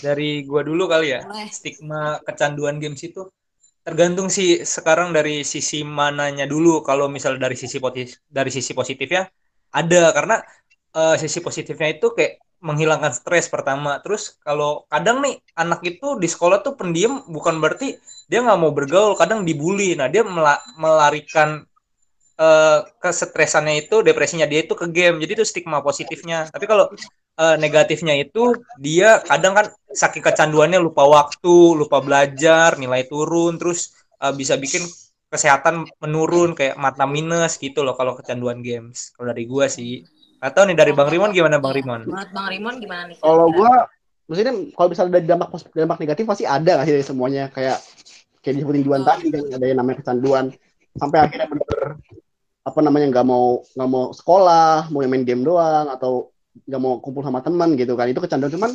Dari 0.00 0.46
gua 0.48 0.64
dulu 0.64 0.88
kali 0.88 1.12
ya. 1.12 1.20
Boleh. 1.26 1.52
Stigma 1.52 2.16
kecanduan 2.24 2.80
games 2.80 3.04
itu 3.04 3.28
tergantung 3.80 4.28
sih 4.28 4.60
sekarang 4.60 5.12
dari 5.12 5.40
sisi 5.40 5.80
mananya 5.84 6.44
dulu 6.44 6.84
kalau 6.84 7.08
misal 7.08 7.40
dari 7.40 7.56
sisi 7.56 7.80
positif 7.80 8.20
dari 8.28 8.52
sisi 8.52 8.76
positif 8.76 9.08
ya 9.08 9.24
ada 9.70 10.02
karena 10.14 10.36
uh, 10.94 11.14
sisi 11.18 11.38
positifnya 11.42 11.96
itu 11.96 12.12
kayak 12.14 12.42
menghilangkan 12.60 13.12
stres 13.16 13.48
pertama. 13.48 13.98
Terus 14.04 14.36
kalau 14.44 14.84
kadang 14.92 15.24
nih 15.24 15.40
anak 15.56 15.80
itu 15.82 16.20
di 16.20 16.28
sekolah 16.28 16.60
tuh 16.60 16.76
pendiam 16.76 17.24
bukan 17.26 17.58
berarti 17.58 17.96
dia 18.28 18.44
nggak 18.44 18.58
mau 18.60 18.70
bergaul 18.70 19.16
kadang 19.16 19.42
dibully. 19.48 19.96
Nah 19.96 20.06
dia 20.12 20.22
melarikan 20.76 21.64
uh, 22.36 22.84
kesetresannya 23.00 23.88
itu 23.88 24.04
depresinya 24.04 24.44
dia 24.44 24.62
itu 24.62 24.76
ke 24.76 24.86
game. 24.92 25.18
Jadi 25.18 25.40
itu 25.40 25.44
stigma 25.48 25.80
positifnya. 25.80 26.52
Tapi 26.52 26.64
kalau 26.68 26.92
uh, 27.40 27.56
negatifnya 27.56 28.14
itu 28.20 28.52
dia 28.76 29.24
kadang 29.24 29.56
kan 29.56 29.66
saking 29.90 30.22
kecanduannya 30.22 30.78
lupa 30.78 31.08
waktu 31.08 31.56
lupa 31.80 32.04
belajar 32.04 32.76
nilai 32.76 33.08
turun 33.08 33.56
terus 33.56 33.96
uh, 34.20 34.32
bisa 34.36 34.60
bikin 34.60 34.84
kesehatan 35.30 35.86
menurun 36.02 36.58
kayak 36.58 36.74
mata 36.74 37.06
minus 37.06 37.54
gitu 37.56 37.86
loh 37.86 37.94
kalau 37.94 38.18
kecanduan 38.18 38.60
games. 38.60 39.14
Kalau 39.14 39.30
dari 39.30 39.46
gua 39.46 39.70
sih. 39.70 40.02
Atau 40.42 40.66
nih 40.66 40.74
dari 40.74 40.90
Bang 40.90 41.06
Rimon 41.06 41.30
gimana 41.30 41.62
Bang 41.62 41.78
Rimon? 41.78 42.10
Menurut 42.10 42.30
Bang 42.34 42.48
Rimon 42.50 42.74
gimana 42.82 43.02
nih? 43.08 43.16
Kalau 43.22 43.46
gua 43.54 43.86
maksudnya 44.26 44.54
kalau 44.74 44.88
misalnya 44.90 45.12
dari 45.18 45.26
dampak 45.30 45.48
dampak 45.74 45.98
negatif 46.02 46.24
pasti 46.26 46.44
ada 46.44 46.70
nggak 46.76 46.86
sih 46.90 46.94
dari 46.98 47.06
semuanya? 47.06 47.44
Kayak 47.54 47.78
kayak 48.42 48.54
disebutin 48.58 48.82
Juan 48.82 49.02
tadi 49.06 49.30
kan 49.30 49.44
ada 49.54 49.64
yang 49.64 49.78
namanya 49.78 49.96
kecanduan. 50.02 50.44
Sampai 50.98 51.18
akhirnya 51.22 51.46
bener 51.46 51.80
apa 52.60 52.80
namanya 52.82 53.06
nggak 53.14 53.26
mau 53.26 53.62
nggak 53.62 53.88
mau 53.88 54.04
sekolah 54.12 54.90
mau 54.92 55.00
main 55.06 55.24
game 55.24 55.46
doang 55.46 55.88
atau 55.88 56.34
nggak 56.66 56.80
mau 56.82 56.98
kumpul 56.98 57.22
sama 57.22 57.38
teman 57.38 57.78
gitu 57.78 57.94
kan. 57.94 58.10
Itu 58.10 58.18
kecanduan. 58.18 58.50
Cuman 58.50 58.70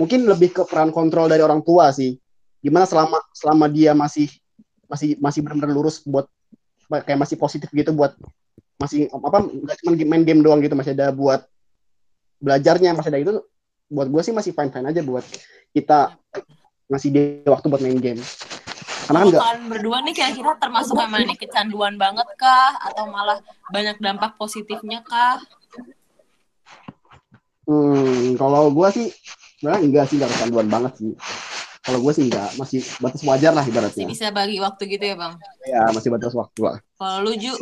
mungkin 0.00 0.24
lebih 0.24 0.56
ke 0.56 0.62
peran 0.64 0.94
kontrol 0.94 1.28
dari 1.28 1.44
orang 1.44 1.60
tua 1.60 1.92
sih. 1.92 2.16
Gimana 2.64 2.88
selama 2.88 3.20
selama 3.36 3.68
dia 3.68 3.92
masih 3.92 4.30
masih 4.86 5.16
masih 5.18 5.40
benar-benar 5.44 5.70
lurus 5.72 6.02
buat 6.04 6.28
kayak 6.88 7.18
masih 7.20 7.36
positif 7.40 7.68
gitu 7.72 7.90
buat 7.96 8.14
masih 8.78 9.08
apa 9.08 9.38
nggak 9.48 9.76
cuma 9.80 9.92
main 10.04 10.24
game 10.26 10.42
doang 10.44 10.60
gitu 10.60 10.76
masih 10.76 10.92
ada 10.92 11.14
buat 11.14 11.46
belajarnya 12.42 12.92
masih 12.92 13.10
ada 13.10 13.20
itu 13.22 13.32
buat 13.88 14.08
gue 14.10 14.22
sih 14.24 14.34
masih 14.34 14.52
fine 14.52 14.72
fine 14.72 14.88
aja 14.90 15.00
buat 15.00 15.24
kita 15.72 16.18
ngasih 16.88 17.10
dia 17.10 17.48
waktu 17.48 17.66
buat 17.72 17.82
main 17.82 17.98
game. 17.98 18.20
Karena 19.04 19.20
kan 19.20 19.36
kalian 19.36 19.68
berdua 19.68 19.98
nih 20.00 20.14
kira-kira 20.16 20.56
termasuk 20.56 20.96
mana 20.96 21.20
nih 21.20 21.36
kecanduan 21.36 22.00
banget 22.00 22.24
kah? 22.40 22.72
Atau 22.80 23.04
malah 23.12 23.36
banyak 23.68 24.00
dampak 24.00 24.36
positifnya 24.40 25.04
kah? 25.04 25.40
Hmm 27.68 28.36
kalau 28.36 28.72
gue 28.72 28.88
sih 28.92 29.06
sebenarnya 29.60 29.80
enggak 29.80 30.04
sih 30.12 30.16
enggak 30.20 30.30
kecanduan 30.36 30.68
banget 30.68 30.92
sih 31.00 31.12
kalau 31.84 32.00
gue 32.00 32.12
sih 32.16 32.24
enggak, 32.24 32.48
masih 32.56 32.80
batas 32.96 33.20
wajar 33.20 33.52
lah 33.52 33.60
ibaratnya. 33.68 34.08
Masih 34.08 34.16
bisa 34.16 34.32
bagi 34.32 34.56
waktu 34.56 34.82
gitu 34.88 35.04
ya 35.04 35.16
bang? 35.20 35.36
Ya 35.68 35.84
masih 35.92 36.08
batas 36.08 36.32
waktu 36.32 36.60
lah. 36.64 36.76
Kalau 36.96 37.28
lu 37.28 37.36
Ju? 37.36 37.52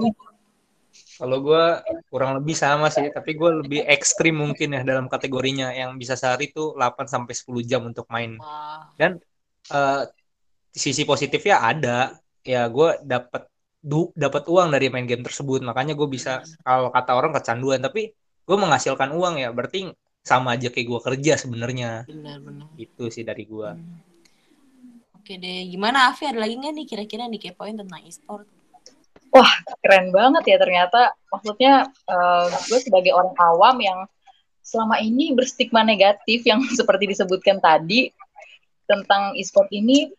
Kalau 1.19 1.43
gue 1.43 1.65
kurang 2.07 2.39
lebih 2.39 2.55
sama 2.55 2.87
sih, 2.87 3.11
tapi 3.11 3.35
gue 3.35 3.51
lebih 3.67 3.83
ekstrim 3.83 4.39
mungkin 4.39 4.79
ya 4.79 4.87
dalam 4.87 5.11
kategorinya 5.11 5.75
yang 5.75 5.99
bisa 5.99 6.15
sehari 6.15 6.55
itu 6.55 6.71
8 6.79 7.11
sampai 7.11 7.35
10 7.35 7.67
jam 7.67 7.83
untuk 7.83 8.07
main. 8.15 8.39
Wah. 8.39 8.95
Dan 8.95 9.19
uh, 9.75 10.07
sisi 10.71 11.03
positifnya 11.03 11.59
ada, 11.59 12.15
ya 12.47 12.71
gue 12.71 13.03
dapat 13.03 13.51
du 13.83 14.15
dapat 14.15 14.47
uang 14.47 14.71
dari 14.71 14.87
main 14.87 15.11
game 15.11 15.27
tersebut, 15.27 15.67
makanya 15.67 15.99
gue 15.99 16.07
bisa 16.07 16.47
kalau 16.63 16.95
kata 16.95 17.11
orang 17.19 17.35
kecanduan, 17.35 17.83
tapi 17.83 18.15
gue 18.47 18.57
menghasilkan 18.59 19.11
uang 19.11 19.43
ya, 19.43 19.51
berarti 19.51 19.91
sama 20.23 20.55
aja 20.55 20.71
kayak 20.71 20.87
gue 20.87 21.01
kerja 21.11 21.35
sebenarnya. 21.35 22.07
Benar-benar. 22.07 22.71
Itu 22.79 23.11
sih 23.11 23.27
dari 23.27 23.43
gue. 23.43 23.71
Hmm. 23.75 24.12
Oke 25.23 25.39
deh, 25.39 25.71
gimana 25.71 26.11
Afi 26.11 26.27
ada 26.27 26.43
lagi 26.43 26.59
nggak 26.59 26.75
nih 26.75 26.83
kira-kira 26.83 27.31
nih 27.31 27.39
kepoin 27.39 27.79
tentang 27.79 28.03
e-sport? 28.03 28.43
Wah, 29.31 29.55
keren 29.79 30.11
banget 30.11 30.51
ya 30.51 30.59
ternyata. 30.59 31.15
Maksudnya 31.31 31.87
uh, 32.11 32.51
gue 32.67 32.83
sebagai 32.83 33.15
orang 33.15 33.31
awam 33.39 33.79
yang 33.79 34.03
selama 34.67 34.99
ini 34.99 35.31
berstigma 35.31 35.87
negatif 35.87 36.43
yang 36.43 36.59
seperti 36.75 37.07
disebutkan 37.07 37.63
tadi 37.63 38.11
tentang 38.91 39.39
e-sport 39.39 39.71
ini 39.71 40.11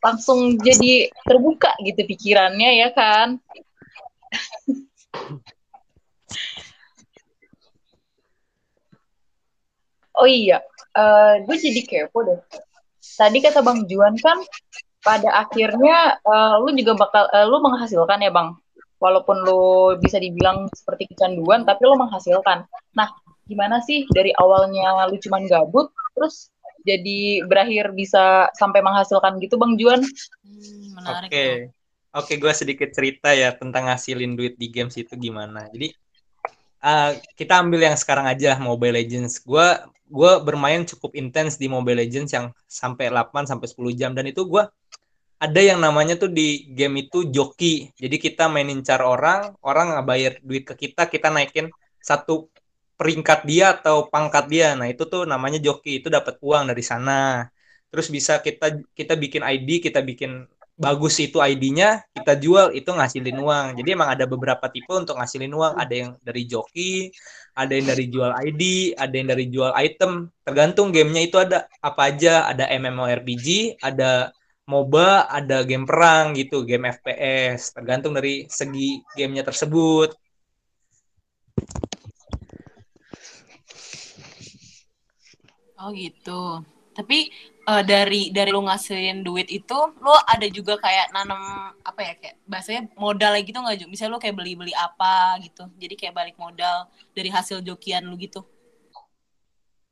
langsung 0.00 0.56
jadi 0.56 1.12
terbuka 1.28 1.76
gitu 1.84 2.08
pikirannya 2.08 2.88
ya 2.88 2.88
kan. 2.96 3.36
oh 10.16 10.24
iya, 10.24 10.64
uh, 10.96 11.36
gue 11.44 11.56
jadi 11.60 11.84
kepo 11.84 12.24
deh 12.24 12.40
tadi 13.18 13.42
kata 13.42 13.60
Bang 13.66 13.84
Juan 13.90 14.14
kan 14.22 14.38
pada 15.02 15.42
akhirnya 15.42 16.22
uh, 16.22 16.62
lu 16.62 16.70
juga 16.78 16.94
bakal 16.94 17.26
uh, 17.34 17.46
lu 17.50 17.58
menghasilkan 17.58 18.22
ya 18.22 18.30
Bang. 18.30 18.54
Walaupun 18.98 19.46
lu 19.46 19.94
bisa 20.02 20.18
dibilang 20.18 20.66
seperti 20.74 21.10
kecanduan 21.14 21.62
tapi 21.66 21.86
lu 21.86 21.94
menghasilkan. 21.98 22.66
Nah, 22.94 23.10
gimana 23.46 23.82
sih 23.82 24.06
dari 24.14 24.30
awalnya 24.38 25.06
lu 25.10 25.18
cuman 25.18 25.46
gabut 25.46 25.90
terus 26.14 26.50
jadi 26.86 27.46
berakhir 27.46 27.94
bisa 27.94 28.48
sampai 28.54 28.80
menghasilkan 28.82 29.42
gitu 29.42 29.58
Bang 29.58 29.74
Juan? 29.74 30.02
Hmm, 30.46 30.94
Oke. 31.02 31.26
Okay. 31.26 31.52
Oke, 32.16 32.34
okay, 32.34 32.36
gue 32.40 32.52
sedikit 32.56 32.88
cerita 32.90 33.36
ya 33.36 33.52
tentang 33.52 33.84
ngasilin 33.84 34.32
duit 34.32 34.56
di 34.56 34.72
games 34.72 34.96
itu 34.96 35.12
gimana. 35.14 35.68
Jadi 35.68 35.92
uh, 36.80 37.12
kita 37.36 37.60
ambil 37.60 37.84
yang 37.84 38.00
sekarang 38.00 38.24
aja 38.26 38.56
Mobile 38.56 38.96
Legends. 38.96 39.44
Gue 39.44 39.76
gue 40.08 40.32
bermain 40.42 40.82
cukup 40.88 41.14
intens 41.14 41.60
di 41.60 41.68
Mobile 41.68 42.04
Legends 42.04 42.32
yang 42.32 42.50
sampai 42.66 43.12
8 43.12 43.44
sampai 43.44 43.66
10 43.68 43.94
jam 44.00 44.10
dan 44.16 44.26
itu 44.28 44.44
gue 44.48 44.64
ada 45.38 45.60
yang 45.62 45.78
namanya 45.78 46.18
tuh 46.18 46.30
di 46.34 46.66
game 46.74 47.06
itu 47.06 47.30
joki. 47.30 47.94
Jadi 47.94 48.16
kita 48.18 48.50
mainin 48.50 48.82
car 48.82 49.06
orang, 49.06 49.54
orang 49.62 49.94
bayar 50.02 50.42
duit 50.42 50.66
ke 50.66 50.74
kita, 50.74 51.06
kita 51.06 51.30
naikin 51.30 51.70
satu 52.02 52.50
peringkat 52.98 53.46
dia 53.46 53.78
atau 53.78 54.10
pangkat 54.10 54.50
dia. 54.50 54.74
Nah, 54.74 54.90
itu 54.90 55.06
tuh 55.06 55.22
namanya 55.30 55.62
joki. 55.62 56.02
Itu 56.02 56.10
dapat 56.10 56.42
uang 56.42 56.74
dari 56.74 56.82
sana. 56.82 57.46
Terus 57.88 58.10
bisa 58.10 58.42
kita 58.42 58.82
kita 58.98 59.14
bikin 59.14 59.46
ID, 59.46 59.78
kita 59.78 60.02
bikin 60.02 60.44
bagus 60.78 61.18
itu 61.18 61.42
ID-nya, 61.42 62.06
kita 62.14 62.38
jual 62.38 62.70
itu 62.74 62.90
ngasilin 62.90 63.38
uang. 63.38 63.66
Jadi 63.78 63.88
emang 63.94 64.10
ada 64.14 64.26
beberapa 64.26 64.66
tipe 64.70 64.90
untuk 64.94 65.18
ngasilin 65.18 65.54
uang. 65.54 65.74
Ada 65.78 65.94
yang 65.94 66.10
dari 66.22 66.42
joki, 66.50 67.14
ada 67.58 67.74
yang 67.74 67.90
dari 67.90 68.06
jual 68.06 68.30
ID, 68.30 68.94
ada 68.94 69.14
yang 69.18 69.28
dari 69.34 69.50
jual 69.50 69.74
item. 69.74 70.30
Tergantung 70.46 70.94
gamenya 70.94 71.22
itu 71.26 71.36
ada 71.42 71.66
apa 71.82 72.14
aja. 72.14 72.46
Ada 72.46 72.70
MMORPG, 72.78 73.78
ada 73.82 74.30
MOBA, 74.70 75.26
ada 75.26 75.66
game 75.66 75.82
perang 75.82 76.38
gitu, 76.38 76.62
game 76.62 76.86
FPS. 76.86 77.74
Tergantung 77.74 78.14
dari 78.14 78.46
segi 78.46 79.02
gamenya 79.18 79.42
tersebut. 79.42 80.14
Oh 85.82 85.90
gitu. 85.90 86.62
Tapi 86.94 87.30
uh, 87.68 87.82
dari 87.84 88.32
dari 88.32 88.48
lu 88.48 88.64
ngasihin 88.64 89.20
duit 89.20 89.52
itu, 89.52 89.78
lu 90.00 90.14
ada 90.24 90.48
juga 90.48 90.80
kayak 90.80 91.12
nanam 91.12 91.38
apa 91.84 92.00
ya 92.00 92.12
kayak 92.16 92.36
bahasanya 92.48 92.82
modal 92.96 93.36
gitu 93.44 93.58
nggak? 93.60 93.84
Misalnya 93.84 94.16
lu 94.16 94.20
kayak 94.20 94.36
beli-beli 94.40 94.72
apa 94.72 95.36
gitu. 95.44 95.68
Jadi 95.76 95.94
kayak 95.94 96.14
balik 96.16 96.36
modal 96.40 96.88
dari 97.12 97.28
hasil 97.28 97.60
jokian 97.60 98.08
lu 98.08 98.16
gitu. 98.16 98.40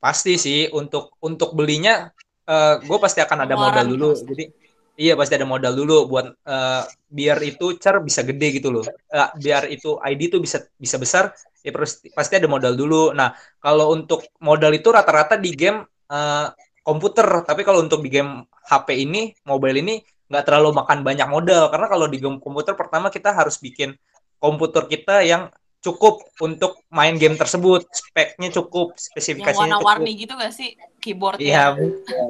Pasti 0.01 0.41
sih 0.41 0.67
untuk 0.73 1.13
untuk 1.21 1.53
belinya 1.53 2.09
uh, 2.49 2.81
gue 2.81 2.97
pasti 2.97 3.21
akan 3.21 3.45
ada 3.45 3.53
modal 3.53 3.85
dulu. 3.85 4.09
Jadi 4.17 4.67
Iya 4.97 5.13
pasti 5.13 5.37
ada 5.37 5.45
modal 5.45 5.77
dulu 5.77 6.09
buat 6.09 6.25
uh, 6.49 6.83
biar 7.13 7.37
itu 7.45 7.77
cer 7.77 8.01
bisa 8.01 8.25
gede 8.25 8.57
gitu 8.57 8.73
loh. 8.73 8.81
Uh, 9.13 9.29
biar 9.37 9.69
itu 9.69 10.01
ID 10.01 10.33
itu 10.33 10.41
bisa 10.41 10.65
bisa 10.73 10.97
besar 10.97 11.37
ya 11.61 11.69
pasti 12.17 12.33
ada 12.33 12.49
modal 12.49 12.73
dulu. 12.73 13.13
Nah 13.13 13.37
kalau 13.61 13.93
untuk 13.93 14.25
modal 14.41 14.73
itu 14.73 14.89
rata-rata 14.89 15.37
di 15.37 15.53
game 15.53 15.85
uh, 16.09 16.49
komputer, 16.87 17.43
tapi 17.43 17.67
kalau 17.67 17.83
untuk 17.83 17.99
di 17.99 18.07
game 18.07 18.47
HP 18.63 19.03
ini, 19.03 19.35
mobile 19.43 19.83
ini 19.83 19.99
nggak 20.31 20.43
terlalu 20.47 20.71
makan 20.71 21.03
banyak 21.03 21.27
modal. 21.27 21.67
Karena 21.67 21.91
kalau 21.91 22.07
di 22.07 22.23
game 22.23 22.39
komputer 22.39 22.79
pertama 22.79 23.11
kita 23.11 23.35
harus 23.35 23.59
bikin 23.59 23.91
komputer 24.39 24.87
kita 24.87 25.19
yang 25.27 25.51
cukup 25.83 26.23
untuk 26.39 26.79
main 26.87 27.19
game 27.19 27.35
tersebut. 27.35 27.83
Speknya 27.91 28.49
cukup 28.55 28.95
spesifikasinya 28.95 29.77
yang 29.77 29.83
warna-warni 29.83 30.11
gitu 30.15 30.33
gak 30.39 30.55
sih? 30.55 30.79
Keyboard 30.97 31.37
iya 31.39 31.75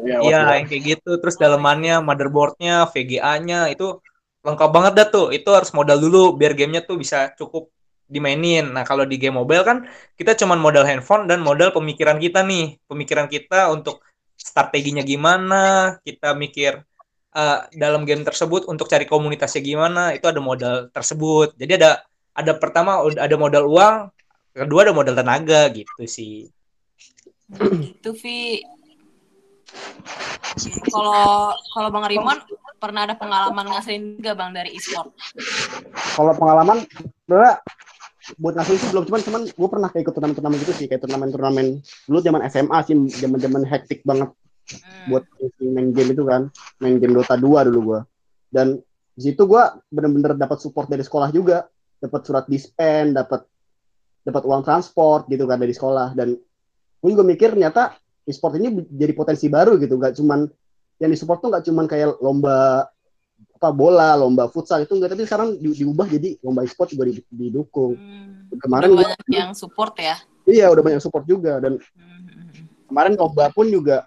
iya 0.04 0.30
ya, 0.30 0.40
yang 0.58 0.66
kayak 0.66 0.98
gitu. 0.98 1.22
Terus 1.22 1.36
dalemannya 1.38 2.02
motherboardnya 2.02 2.90
VGA-nya 2.90 3.72
itu 3.72 4.02
lengkap 4.42 4.70
banget 4.74 4.94
dah 4.98 5.08
tuh. 5.10 5.28
Itu 5.34 5.54
harus 5.54 5.72
modal 5.74 6.02
dulu 6.02 6.34
biar 6.34 6.54
gamenya 6.58 6.82
tuh 6.86 6.98
bisa 6.98 7.34
cukup 7.38 7.70
dimainin. 8.08 8.72
Nah 8.72 8.84
kalau 8.88 9.04
di 9.04 9.20
game 9.20 9.36
mobile 9.36 9.64
kan 9.64 9.88
kita 10.16 10.36
cuma 10.38 10.56
modal 10.56 10.84
handphone 10.88 11.26
dan 11.28 11.42
modal 11.42 11.72
pemikiran 11.72 12.20
kita 12.20 12.44
nih. 12.44 12.78
Pemikiran 12.86 13.32
kita 13.32 13.72
untuk 13.72 14.04
strateginya 14.48 15.04
gimana 15.04 16.00
kita 16.08 16.32
mikir 16.32 16.80
uh, 17.36 17.60
dalam 17.75 18.08
game 18.08 18.24
tersebut 18.24 18.63
untuk 18.72 18.88
cari 18.88 19.04
komunitasnya 19.04 19.60
gimana 19.60 20.16
itu 20.16 20.24
ada 20.24 20.39
modal 20.39 20.88
tersebut 20.96 21.51
jadi 21.60 21.75
ada 21.84 21.92
ada 22.38 22.54
pertama 22.54 23.01
ada 23.01 23.36
modal 23.36 23.66
uang, 23.66 23.96
kedua 24.54 24.86
ada 24.86 24.94
modal 24.94 25.18
tenaga 25.18 25.66
gitu 25.74 26.06
sih. 26.06 26.46
Itu 27.98 28.13
Vi. 28.13 28.62
Kalau 30.94 31.51
kalau 31.74 31.89
Bang 31.89 32.06
Rimon 32.06 32.38
pernah 32.77 33.10
ada 33.10 33.18
pengalaman 33.18 33.74
ngasihin 33.74 34.22
juga 34.22 34.38
Bang 34.38 34.54
dari 34.54 34.77
e-sport? 34.77 35.10
Kalau 36.13 36.38
pengalaman 36.38 36.86
sebenarnya 37.25 37.58
buat 38.36 38.53
ngasihin 38.60 38.79
sih 38.79 38.89
belum 38.91 39.05
cuman 39.07 39.22
cuman 39.24 39.41
gue 39.48 39.69
pernah 39.72 39.89
kayak 39.91 40.03
ikut 40.03 40.13
turnamen-turnamen 40.19 40.57
gitu 40.60 40.74
sih 40.75 40.86
kayak 40.91 41.01
turnamen-turnamen 41.07 41.79
dulu 42.12 42.19
zaman 42.19 42.41
SMA 42.51 42.77
sih 42.84 42.96
zaman-zaman 43.24 43.63
hektik 43.63 44.03
banget 44.03 44.36
hmm. 44.36 45.07
buat 45.07 45.24
main 45.63 45.96
game 45.96 46.12
itu 46.12 46.24
kan 46.27 46.51
main 46.84 47.00
game 47.00 47.15
Dota 47.15 47.39
2 47.39 47.67
dulu 47.72 47.79
gue 47.96 48.00
dan 48.51 48.67
di 49.15 49.22
situ 49.24 49.48
gue 49.48 49.63
bener-bener 49.88 50.36
dapat 50.36 50.60
support 50.60 50.91
dari 50.91 51.07
sekolah 51.07 51.31
juga 51.31 51.72
dapat 52.03 52.22
surat 52.27 52.46
dispen 52.51 53.15
dapat 53.15 53.48
dapat 54.27 54.43
uang 54.43 54.62
transport 54.67 55.31
gitu 55.31 55.48
kan 55.48 55.57
dari 55.57 55.72
sekolah 55.72 56.12
dan 56.12 56.36
gue 57.00 57.10
juga 57.10 57.24
mikir 57.24 57.55
ternyata 57.55 57.96
e-sport 58.27 58.60
ini 58.60 58.84
jadi 58.91 59.15
potensi 59.15 59.48
baru 59.48 59.79
gitu 59.79 59.96
gak 59.96 60.19
cuman 60.19 60.43
yang 61.00 61.10
di 61.13 61.17
support 61.17 61.39
tuh 61.39 61.55
gak 61.55 61.63
cuman 61.63 61.88
kayak 61.88 62.19
lomba 62.19 62.91
apa 63.58 63.74
bola 63.74 64.14
lomba 64.14 64.46
futsal 64.46 64.86
itu 64.86 64.94
enggak. 64.94 65.18
Tapi 65.18 65.26
sekarang 65.26 65.58
di, 65.58 65.74
diubah 65.74 66.06
jadi 66.06 66.38
lomba 66.46 66.62
e-sport 66.62 66.94
juga 66.94 67.10
didukung. 67.34 67.98
Hmm, 67.98 68.54
kemarin 68.62 68.94
udah 68.94 69.02
banyak 69.10 69.22
gua, 69.26 69.34
yang 69.34 69.52
support 69.58 69.98
ya? 69.98 70.16
Iya 70.46 70.70
udah 70.70 70.84
banyak 70.86 71.02
support 71.02 71.26
juga. 71.26 71.58
Dan 71.58 71.82
hmm. 71.82 72.88
kemarin 72.94 73.18
lomba 73.18 73.50
pun 73.50 73.66
juga 73.66 74.05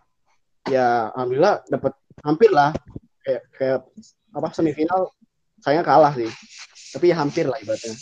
ya 0.71 1.11
alhamdulillah 1.19 1.67
dapat 1.67 1.93
hampir 2.23 2.55
lah. 2.55 2.71
Kayak 3.27 3.43
kayak 3.59 3.79
apa 4.31 4.49
semifinal 4.55 5.11
saya 5.61 5.83
kalah 5.83 6.15
sih 6.17 6.31
tapi 6.91 7.15
ya 7.15 7.17
hampir 7.23 7.47
lah 7.47 7.59
ibaratnya 7.63 7.95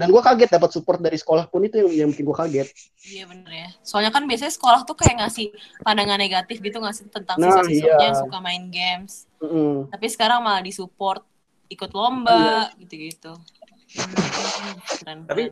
dan 0.00 0.08
gue 0.12 0.22
kaget 0.22 0.50
dapat 0.52 0.70
support 0.70 1.00
dari 1.00 1.16
sekolah 1.16 1.48
pun 1.48 1.64
itu 1.64 1.80
yang, 1.80 1.90
yang 1.90 2.08
bikin 2.12 2.28
gue 2.28 2.36
kaget 2.36 2.68
iya 3.08 3.24
bener 3.24 3.52
ya 3.52 3.68
soalnya 3.80 4.12
kan 4.12 4.28
biasanya 4.28 4.52
sekolah 4.52 4.84
tuh 4.84 4.96
kayak 4.96 5.24
ngasih 5.24 5.48
pandangan 5.80 6.20
negatif 6.20 6.60
gitu 6.60 6.76
ngasih 6.76 7.08
tentang 7.08 7.40
nah, 7.40 7.48
siswa-siswanya 7.48 7.96
iya. 7.96 8.06
yang 8.12 8.16
suka 8.20 8.38
main 8.44 8.64
games 8.68 9.24
mm 9.40 9.48
-hmm. 9.48 9.74
tapi 9.88 10.06
sekarang 10.12 10.44
malah 10.44 10.60
disupport 10.60 11.24
ikut 11.72 11.90
lomba 11.96 12.68
iya. 12.68 12.80
gitu-gitu 12.84 13.32
hmm, 13.96 15.24
tapi 15.24 15.42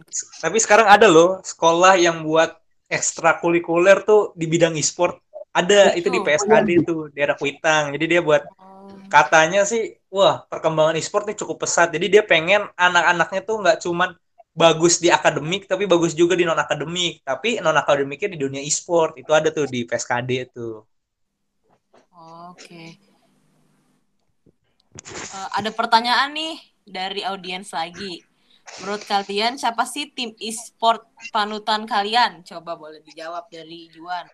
tapi 0.44 0.58
sekarang 0.60 0.86
ada 0.92 1.08
loh 1.08 1.40
sekolah 1.40 1.96
yang 1.96 2.20
buat 2.28 2.60
ekstrakurikuler 2.92 4.04
tuh 4.04 4.36
di 4.36 4.44
bidang 4.44 4.76
e-sport 4.76 5.16
ada 5.50 5.98
itu, 5.98 6.06
itu 6.06 6.08
di 6.14 6.20
PSKD 6.22 6.70
tuh 6.86 7.10
di 7.10 7.18
daerah 7.18 7.34
Kuitang. 7.34 7.90
Jadi 7.94 8.04
dia 8.06 8.20
buat 8.22 8.42
oh. 8.58 8.94
katanya 9.10 9.66
sih 9.66 9.98
wah 10.06 10.46
perkembangan 10.46 10.94
e-sport 10.98 11.26
ini 11.26 11.34
cukup 11.38 11.66
pesat. 11.66 11.90
Jadi 11.90 12.06
dia 12.06 12.22
pengen 12.22 12.70
anak-anaknya 12.78 13.40
tuh 13.42 13.56
nggak 13.58 13.78
cuman 13.82 14.10
bagus 14.50 14.98
di 14.98 15.08
akademik 15.10 15.70
tapi 15.70 15.86
bagus 15.86 16.12
juga 16.14 16.34
di 16.34 16.42
non 16.42 16.58
akademik 16.58 17.22
tapi 17.22 17.62
non 17.62 17.74
akademiknya 17.74 18.34
di 18.34 18.38
dunia 18.38 18.62
e-sport. 18.62 19.18
Itu 19.18 19.34
ada 19.34 19.50
tuh 19.50 19.66
di 19.66 19.82
PSKD 19.82 20.54
tuh. 20.54 20.86
Oke. 22.50 22.66
Okay. 22.66 22.88
uh, 25.02 25.34
eh, 25.34 25.48
ada 25.58 25.70
pertanyaan 25.74 26.30
nih 26.30 26.54
dari 26.86 27.26
audiens 27.26 27.74
lagi. 27.74 28.22
Menurut 28.78 29.02
kalian 29.02 29.58
siapa 29.58 29.82
sih 29.82 30.14
tim 30.14 30.30
e-sport 30.38 31.02
panutan 31.34 31.90
kalian? 31.90 32.46
Coba 32.46 32.78
boleh 32.78 33.02
dijawab 33.02 33.50
dari 33.50 33.90
Juan 33.90 34.30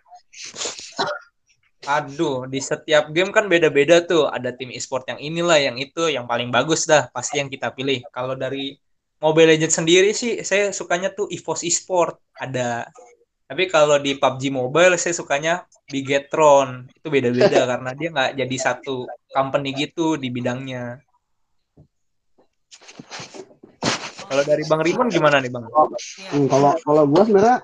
Aduh, 1.87 2.51
di 2.51 2.59
setiap 2.59 3.15
game 3.15 3.31
kan 3.31 3.47
beda-beda 3.47 4.03
tuh. 4.03 4.27
Ada 4.27 4.51
tim 4.51 4.75
e-sport 4.75 5.07
yang 5.07 5.23
inilah, 5.23 5.59
yang 5.63 5.77
itu, 5.79 6.11
yang 6.11 6.27
paling 6.27 6.51
bagus 6.51 6.83
dah. 6.85 7.07
Pasti 7.15 7.39
yang 7.39 7.47
kita 7.47 7.71
pilih. 7.71 8.03
Kalau 8.11 8.35
dari 8.35 8.75
Mobile 9.23 9.55
Legends 9.55 9.79
sendiri 9.79 10.11
sih, 10.11 10.43
saya 10.43 10.75
sukanya 10.75 11.15
tuh 11.15 11.31
EVOS 11.31 11.63
e-sport. 11.63 12.19
Ada. 12.37 12.91
Tapi 13.47 13.71
kalau 13.71 14.03
di 14.03 14.19
PUBG 14.19 14.51
Mobile, 14.51 14.99
saya 14.99 15.15
sukanya 15.15 15.63
Bigetron. 15.87 16.91
Itu 16.91 17.07
beda-beda 17.07 17.63
karena 17.71 17.91
dia 17.95 18.09
nggak 18.11 18.33
jadi 18.35 18.57
satu 18.59 19.07
company 19.31 19.71
gitu 19.79 20.19
di 20.19 20.29
bidangnya. 20.35 20.99
Kalau 24.27 24.43
dari 24.43 24.67
Bang 24.67 24.83
Rimon 24.83 25.07
gimana 25.07 25.39
nih 25.39 25.55
Bang? 25.55 25.71
Hmm, 25.71 26.51
kalau 26.51 26.75
kalau 26.83 27.03
gue 27.07 27.23
sebenarnya 27.31 27.63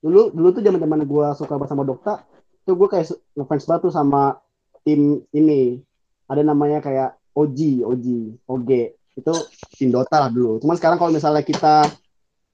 dulu 0.00 0.32
dulu 0.32 0.48
tuh 0.56 0.62
zaman 0.64 0.80
zaman 0.80 1.00
gue 1.04 1.26
suka 1.36 1.54
bersama 1.60 1.84
Dokta 1.84 2.24
itu 2.64 2.72
gue 2.76 2.88
kayak 2.88 3.06
ngefans 3.36 3.64
banget 3.68 3.80
tuh 3.88 3.92
sama 3.92 4.40
tim 4.84 5.24
ini. 5.32 5.80
Ada 6.30 6.46
namanya 6.46 6.78
kayak 6.80 7.18
Oji 7.36 7.82
Oji 7.84 8.38
Oge 8.46 8.96
itu 9.16 9.34
tim 9.76 9.90
Dota 9.92 10.26
lah 10.26 10.30
dulu. 10.32 10.60
Cuman 10.62 10.76
sekarang 10.78 10.96
kalau 10.96 11.12
misalnya 11.12 11.42
kita 11.44 11.84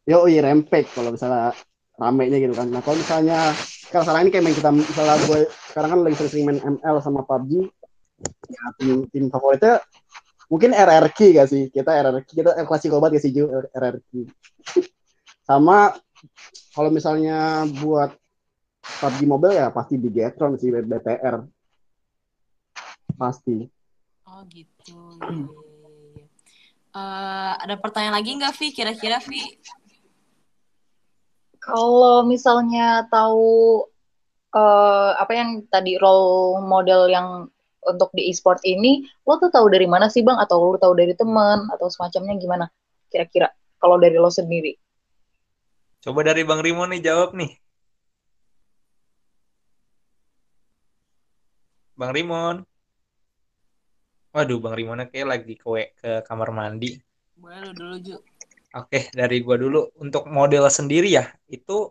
yo 0.07 0.31
iya 0.31 0.47
Rampage 0.47 0.91
kalau 0.95 1.15
misalnya 1.15 1.53
ramenya 1.99 2.39
gitu 2.39 2.55
kan. 2.55 2.69
Nah 2.71 2.81
kalau 2.83 2.97
misalnya 2.99 3.55
sekarang 3.87 4.05
sekarang 4.05 4.21
ini 4.27 4.31
kayak 4.35 4.45
main 4.45 4.57
kita 4.57 4.71
misalnya 4.75 5.17
gue 5.27 5.41
sekarang 5.73 5.89
kan 5.93 6.01
lagi 6.03 6.17
sering 6.19 6.45
main 6.47 6.59
ML 6.61 6.97
sama 7.03 7.21
PUBG 7.23 7.53
ya 8.49 8.65
tim 8.81 9.05
tim 9.13 9.25
favoritnya 9.29 9.85
mungkin 10.49 10.71
RRQ 10.73 11.19
gak 11.37 11.49
sih? 11.51 11.63
Kita 11.69 11.91
RRQ 11.93 12.29
kita 12.33 12.51
klasik 12.65 12.95
obat 12.95 13.13
gak 13.15 13.23
sih 13.23 13.35
Ju? 13.35 13.51
RRQ 13.75 14.11
sama 15.47 15.95
kalau 16.77 16.93
misalnya 16.93 17.65
buat 17.81 18.12
PUBG 19.01 19.25
Mobile 19.25 19.57
ya 19.57 19.73
pasti 19.73 19.97
di 19.97 20.12
Getron 20.12 20.61
sih 20.61 20.69
BTR 20.69 21.41
pasti 23.17 23.65
oh 24.29 24.43
gitu 24.53 25.01
uh, 26.93 27.53
ada 27.57 27.75
pertanyaan 27.81 28.21
lagi 28.21 28.37
nggak 28.37 28.53
Vi 28.61 28.77
kira-kira 28.77 29.17
Vi 29.25 29.41
kalau 31.65 32.23
misalnya 32.23 33.09
tahu 33.11 33.83
uh, 34.55 35.11
apa 35.19 35.33
yang 35.35 35.67
tadi 35.67 35.99
role 35.99 36.62
model 36.62 37.11
yang 37.11 37.51
untuk 37.87 38.11
di 38.15 38.31
e-sport 38.31 38.62
ini, 38.67 39.07
lo 39.27 39.39
tuh 39.39 39.51
tahu 39.51 39.71
dari 39.71 39.87
mana 39.87 40.11
sih 40.11 40.23
bang? 40.23 40.39
Atau 40.39 40.59
lo 40.59 40.79
tahu 40.79 40.95
dari 40.99 41.15
teman 41.15 41.71
atau 41.71 41.87
semacamnya 41.87 42.35
gimana? 42.39 42.67
Kira-kira 43.11 43.51
kalau 43.79 43.99
dari 43.99 44.19
lo 44.19 44.31
sendiri? 44.31 44.75
Coba 46.07 46.23
dari 46.23 46.47
Bang 46.47 46.62
Rimo 46.62 46.87
nih 46.87 47.03
jawab 47.03 47.35
nih. 47.35 47.51
Bang 51.99 52.14
Rimon. 52.14 52.62
Waduh, 54.31 54.62
Bang 54.62 54.79
Rimon 54.79 55.03
kayak 55.11 55.27
lagi 55.27 55.59
ke, 55.59 55.66
ke 55.99 56.23
kamar 56.23 56.55
mandi. 56.55 56.95
Boleh 57.35 57.75
dulu, 57.75 57.99
Ju. 57.99 58.16
Oke, 58.79 59.11
dari 59.11 59.42
gua 59.42 59.59
dulu 59.59 59.90
untuk 59.99 60.31
model 60.31 60.71
sendiri 60.71 61.11
ya, 61.11 61.27
itu 61.51 61.90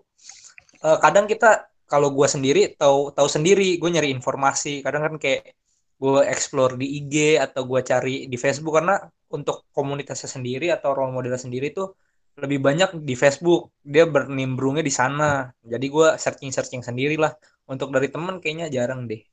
uh, 0.80 0.98
kadang 1.04 1.28
kita 1.28 1.68
kalau 1.84 2.14
gua 2.16 2.32
sendiri 2.32 2.72
tahu 2.72 3.12
tahu 3.12 3.28
sendiri, 3.28 3.76
gue 3.76 3.90
nyari 3.92 4.16
informasi. 4.16 4.80
Kadang 4.80 5.12
kan 5.12 5.16
kayak 5.20 5.60
gue 6.00 6.22
explore 6.28 6.80
di 6.80 7.04
IG 7.04 7.36
atau 7.40 7.68
gue 7.68 7.82
cari 7.84 8.28
di 8.32 8.38
Facebook 8.40 8.80
karena 8.80 8.96
untuk 9.32 9.68
komunitasnya 9.76 10.28
sendiri 10.28 10.72
atau 10.72 10.92
role 10.96 11.12
model 11.12 11.36
sendiri 11.40 11.72
tuh 11.72 11.96
lebih 12.36 12.60
banyak 12.60 13.00
di 13.04 13.16
Facebook. 13.16 13.72
Dia 13.80 14.04
bernimbrungnya 14.08 14.84
di 14.84 14.92
sana. 14.92 15.48
Jadi 15.64 15.86
gue 15.88 16.08
searching-searching 16.20 16.84
sendiri 16.84 17.16
lah. 17.16 17.32
Untuk 17.66 17.90
dari 17.90 18.14
temen 18.14 18.38
kayaknya 18.38 18.70
jarang 18.70 19.10
deh 19.10 19.26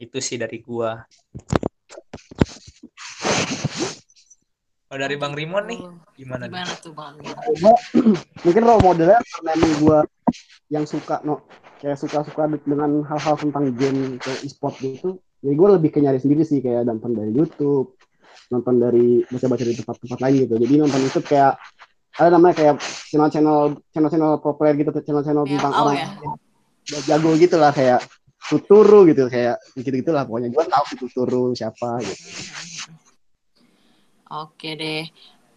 Itu 0.00 0.16
sih 0.16 0.40
dari 0.40 0.64
gua. 0.64 0.96
Kalau 4.88 5.00
dari 5.10 5.18
Bang 5.20 5.36
Rimon 5.36 5.64
nih, 5.68 5.80
gimana? 6.16 6.48
nih? 6.48 6.54
Gimana 6.56 6.74
tuh 6.80 6.92
Bang? 6.96 7.14
Gua, 7.20 7.74
mungkin 8.46 8.62
role 8.64 8.80
modelnya 8.80 9.20
karena 9.20 9.50
emang 9.58 9.74
gue 9.82 9.98
yang 10.72 10.84
suka 10.88 11.20
no 11.26 11.44
kayak 11.82 12.00
suka-suka 12.00 12.48
dengan 12.64 13.04
hal-hal 13.04 13.36
tentang 13.36 13.74
game 13.76 14.16
ke 14.16 14.32
e-sport 14.46 14.74
gitu 14.80 15.20
jadi 15.44 15.54
gue 15.54 15.68
lebih 15.76 15.90
ke 15.92 15.98
nyari 16.00 16.16
sendiri 16.16 16.42
sih 16.42 16.64
kayak 16.64 16.88
nonton 16.88 17.12
dari 17.12 17.30
YouTube 17.30 17.94
nonton 18.48 18.80
dari 18.80 19.20
baca-baca 19.28 19.64
di 19.64 19.76
tempat-tempat 19.76 20.18
lain 20.20 20.34
gitu 20.48 20.54
jadi 20.56 20.74
nonton 20.80 21.00
itu 21.04 21.20
kayak 21.20 21.60
ada 22.14 22.28
namanya 22.34 22.54
kayak 22.54 22.74
channel-channel 23.10 23.78
channel-channel 23.90 24.38
pro 24.38 24.54
player 24.54 24.78
gitu 24.78 24.90
channel-channel 25.02 25.44
tentang 25.50 25.72
oh 25.74 25.90
orang 25.90 25.98
yang 25.98 26.12
jago 27.06 27.30
gitu 27.34 27.56
lah 27.58 27.74
kayak 27.74 28.02
Tuturu 28.44 29.08
gitu 29.08 29.32
kayak 29.32 29.56
gitu-gitu 29.72 30.12
lah 30.12 30.28
pokoknya 30.28 30.52
gue 30.52 30.64
tahu 30.68 30.84
Tuturu 31.00 31.56
siapa 31.56 31.98
gitu 32.04 32.22
Oke 34.34 34.74
deh. 34.74 35.06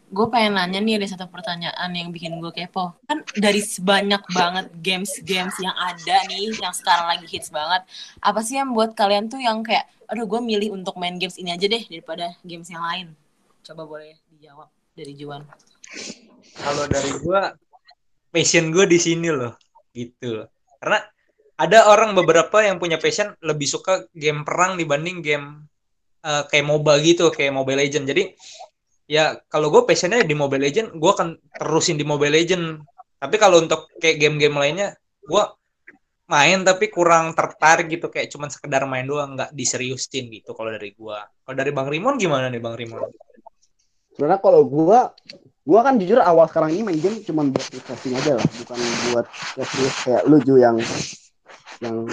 Gue 0.08 0.28
pengen 0.32 0.56
nanya 0.56 0.80
nih 0.80 1.02
ada 1.02 1.08
satu 1.10 1.28
pertanyaan 1.28 1.92
yang 1.92 2.14
bikin 2.14 2.40
gue 2.40 2.52
kepo. 2.54 2.96
Kan 3.10 3.26
dari 3.36 3.60
sebanyak 3.60 4.24
banget 4.32 4.72
games-games 4.80 5.58
yang 5.60 5.76
ada 5.76 6.16
nih, 6.32 6.54
yang 6.56 6.72
sekarang 6.72 7.12
lagi 7.12 7.28
hits 7.28 7.52
banget. 7.52 7.84
Apa 8.24 8.40
sih 8.40 8.56
yang 8.56 8.72
buat 8.72 8.96
kalian 8.96 9.28
tuh 9.28 9.42
yang 9.42 9.66
kayak, 9.66 9.90
aduh 10.08 10.24
gue 10.24 10.40
milih 10.40 10.78
untuk 10.78 10.96
main 10.96 11.20
games 11.20 11.36
ini 11.36 11.52
aja 11.52 11.68
deh 11.68 11.84
daripada 11.90 12.38
games 12.46 12.72
yang 12.72 12.86
lain? 12.86 13.08
Coba 13.66 13.84
boleh 13.84 14.16
dijawab 14.32 14.72
dari 14.96 15.14
Juan. 15.18 15.44
Kalau 16.62 16.84
dari 16.90 17.12
gua 17.22 17.54
passion 18.34 18.70
gue 18.70 18.86
di 18.86 19.00
sini 19.00 19.30
loh, 19.32 19.56
gitu. 19.96 20.44
loh. 20.44 20.48
Karena 20.78 21.00
ada 21.58 21.90
orang 21.90 22.14
beberapa 22.14 22.62
yang 22.62 22.78
punya 22.78 23.02
passion 23.02 23.34
lebih 23.42 23.66
suka 23.66 24.06
game 24.14 24.46
perang 24.46 24.78
dibanding 24.78 25.26
game 25.26 25.66
eh, 26.22 26.44
kayak 26.46 26.66
MOBA 26.66 26.94
gitu, 27.02 27.34
kayak 27.34 27.56
Mobile 27.56 27.82
Legend. 27.82 28.06
Jadi 28.06 28.24
ya 29.08 29.40
kalau 29.48 29.72
gue 29.74 29.88
passionnya 29.88 30.22
di 30.22 30.36
Mobile 30.38 30.70
Legend, 30.70 30.98
gue 30.98 31.12
akan 31.12 31.38
terusin 31.58 31.98
di 31.98 32.06
Mobile 32.06 32.36
Legend. 32.36 32.84
Tapi 33.18 33.36
kalau 33.42 33.64
untuk 33.64 33.90
kayak 33.98 34.22
game-game 34.22 34.54
lainnya, 34.54 34.94
gue 35.26 35.44
main 36.28 36.60
tapi 36.60 36.92
kurang 36.92 37.32
tertarik 37.32 37.88
gitu 37.88 38.12
kayak 38.12 38.28
cuman 38.28 38.52
sekedar 38.52 38.84
main 38.84 39.08
doang 39.08 39.40
nggak 39.40 39.56
diseriusin 39.56 40.28
gitu 40.28 40.52
kalau 40.52 40.76
dari 40.76 40.92
gua 40.92 41.24
kalau 41.48 41.56
dari 41.56 41.72
bang 41.72 41.88
Rimon 41.88 42.20
gimana 42.20 42.52
nih 42.52 42.60
bang 42.60 42.76
Rimon 42.76 43.08
sebenarnya 44.12 44.40
kalau 44.44 44.68
gue 44.68 45.00
gue 45.68 45.80
kan 45.84 46.00
jujur 46.00 46.24
awal 46.24 46.48
sekarang 46.48 46.72
ini 46.72 46.88
main 46.88 46.96
game 46.96 47.20
cuma 47.28 47.44
buat 47.44 47.68
refreshing 47.76 48.16
aja 48.16 48.40
lah 48.40 48.48
bukan 48.64 48.80
buat 49.12 49.28
serius 49.68 49.96
kayak 50.08 50.24
lu 50.24 50.40
Ju 50.40 50.56
yang 50.56 50.80
yang 51.84 52.08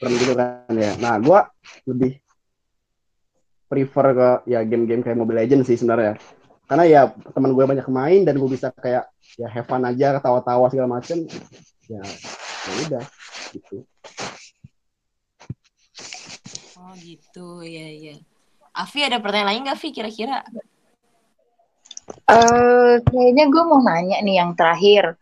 keren 0.00 0.14
gitu 0.16 0.32
kan 0.32 0.72
ya 0.72 0.96
nah 0.96 1.20
gue 1.20 1.38
lebih 1.92 2.16
prefer 3.68 4.06
ke 4.16 4.28
ya 4.48 4.64
game-game 4.64 5.04
kayak 5.04 5.20
Mobile 5.20 5.44
Legends 5.44 5.68
sih 5.68 5.76
sebenarnya 5.76 6.16
karena 6.72 6.84
ya 6.88 7.00
teman 7.36 7.52
gue 7.52 7.64
banyak 7.68 7.84
main 7.92 8.24
dan 8.24 8.40
gue 8.40 8.48
bisa 8.48 8.72
kayak 8.72 9.12
ya 9.36 9.46
have 9.52 9.68
fun 9.68 9.84
aja 9.84 10.16
ketawa-tawa 10.16 10.72
segala 10.72 10.88
macem 10.96 11.28
ya 11.84 12.00
ya 12.00 12.72
udah 12.88 13.04
gitu 13.52 13.84
Oh 16.80 16.98
gitu, 16.98 17.62
ya 17.62 17.86
ya. 17.86 18.16
Afi 18.74 19.06
ada 19.06 19.22
pertanyaan 19.22 19.54
lain 19.54 19.62
nggak, 19.62 19.78
Vi? 19.78 19.88
Kira-kira? 19.94 20.42
Eh, 22.10 22.94
kayaknya 23.02 23.44
gue 23.50 23.62
mau 23.66 23.80
nanya 23.82 24.22
nih 24.22 24.36
yang 24.38 24.54
terakhir. 24.54 25.18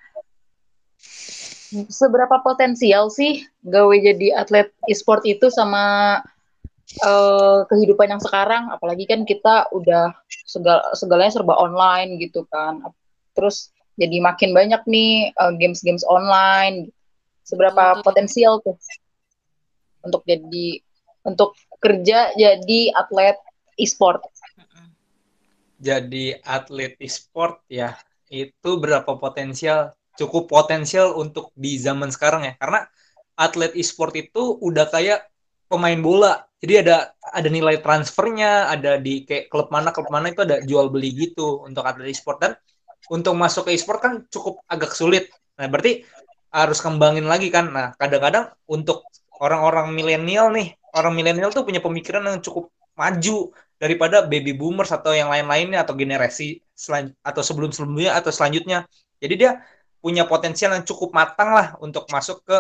Seberapa 1.89 2.41
potensial 2.41 3.13
sih 3.13 3.45
gawe 3.61 3.93
jadi 3.93 4.41
atlet 4.41 4.73
e-sport 4.89 5.25
itu 5.29 5.53
sama 5.53 6.17
eh, 7.01 7.59
kehidupan 7.69 8.13
yang 8.13 8.23
sekarang? 8.23 8.73
Apalagi 8.73 9.05
kan 9.09 9.25
kita 9.25 9.69
udah 9.73 10.13
segala 10.49 10.85
segalanya 10.97 11.33
serba 11.33 11.57
online 11.57 12.17
gitu 12.21 12.49
kan. 12.49 12.81
Terus 13.37 13.73
jadi 14.01 14.21
makin 14.21 14.53
banyak 14.57 14.83
nih 14.89 15.33
eh, 15.33 15.53
games-games 15.61 16.05
online. 16.09 16.89
Seberapa 17.45 18.01
Betul. 18.01 18.05
potensial 18.05 18.61
tuh 18.61 18.77
untuk 20.05 20.25
jadi 20.29 20.81
untuk 21.25 21.57
kerja 21.81 22.33
jadi 22.37 22.81
atlet 22.97 23.37
e-sport? 23.77 24.25
Jadi 25.79 26.35
atlet 26.43 26.99
e-sport 26.99 27.63
ya 27.71 27.95
itu 28.29 28.71
berapa 28.83 29.09
potensial 29.17 29.95
cukup 30.19 30.51
potensial 30.51 31.15
untuk 31.15 31.55
di 31.55 31.79
zaman 31.79 32.11
sekarang 32.11 32.43
ya. 32.51 32.55
Karena 32.59 32.83
atlet 33.39 33.73
e-sport 33.79 34.13
itu 34.19 34.59
udah 34.59 34.91
kayak 34.91 35.31
pemain 35.71 35.99
bola. 36.03 36.43
Jadi 36.59 36.75
ada 36.83 37.15
ada 37.23 37.49
nilai 37.49 37.79
transfernya 37.79 38.75
ada 38.75 38.99
di 38.99 39.23
kayak 39.23 39.47
klub 39.47 39.71
mana 39.71 39.95
klub 39.95 40.11
mana 40.11 40.35
itu 40.35 40.43
ada 40.43 40.59
jual 40.67 40.91
beli 40.91 41.15
gitu 41.15 41.63
untuk 41.63 41.87
atlet 41.87 42.11
e-sport. 42.11 42.43
Dan 42.43 42.53
untuk 43.15 43.39
masuk 43.39 43.71
ke 43.71 43.79
e-sport 43.79 44.01
kan 44.03 44.13
cukup 44.27 44.59
agak 44.67 44.91
sulit. 44.99 45.31
Nah 45.55 45.71
berarti 45.71 46.03
harus 46.51 46.83
kembangin 46.83 47.31
lagi 47.31 47.55
kan. 47.55 47.71
Nah 47.71 47.95
kadang-kadang 47.95 48.51
untuk 48.67 49.07
orang-orang 49.39 49.95
milenial 49.95 50.51
nih 50.51 50.75
orang 50.99 51.15
milenial 51.15 51.55
tuh 51.55 51.63
punya 51.63 51.79
pemikiran 51.79 52.27
yang 52.27 52.43
cukup 52.43 52.75
maju 52.99 53.55
daripada 53.79 54.27
baby 54.27 54.53
boomers 54.53 54.91
atau 54.91 55.15
yang 55.15 55.31
lain-lainnya 55.31 55.87
atau 55.87 55.95
generasi 55.95 56.59
selan 56.75 57.15
atau 57.23 57.47
sebelum-sebelumnya 57.47 58.19
atau 58.19 58.35
selanjutnya. 58.35 58.91
Jadi 59.23 59.35
dia 59.39 59.63
punya 60.03 60.27
potensial 60.27 60.75
yang 60.75 60.83
cukup 60.83 61.15
matang 61.15 61.55
lah 61.55 61.79
untuk 61.79 62.11
masuk 62.11 62.43
ke 62.43 62.59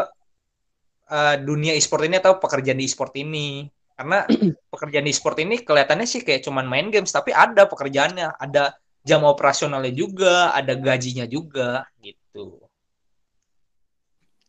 uh, 1.11 1.37
dunia 1.42 1.74
e-sport 1.74 2.07
ini 2.07 2.22
atau 2.22 2.38
pekerjaan 2.38 2.79
di 2.79 2.87
e-sport 2.87 3.14
ini. 3.18 3.66
Karena 3.98 4.22
pekerjaan 4.72 5.07
di 5.07 5.11
e-sport 5.11 5.42
ini 5.42 5.59
kelihatannya 5.66 6.07
sih 6.07 6.22
kayak 6.22 6.46
cuman 6.46 6.70
main 6.70 6.87
games, 6.94 7.11
tapi 7.11 7.35
ada 7.35 7.66
pekerjaannya, 7.66 8.38
ada 8.38 8.79
jam 9.03 9.27
operasionalnya 9.27 9.90
juga, 9.90 10.55
ada 10.55 10.79
gajinya 10.79 11.27
juga 11.27 11.83
gitu. 11.98 12.62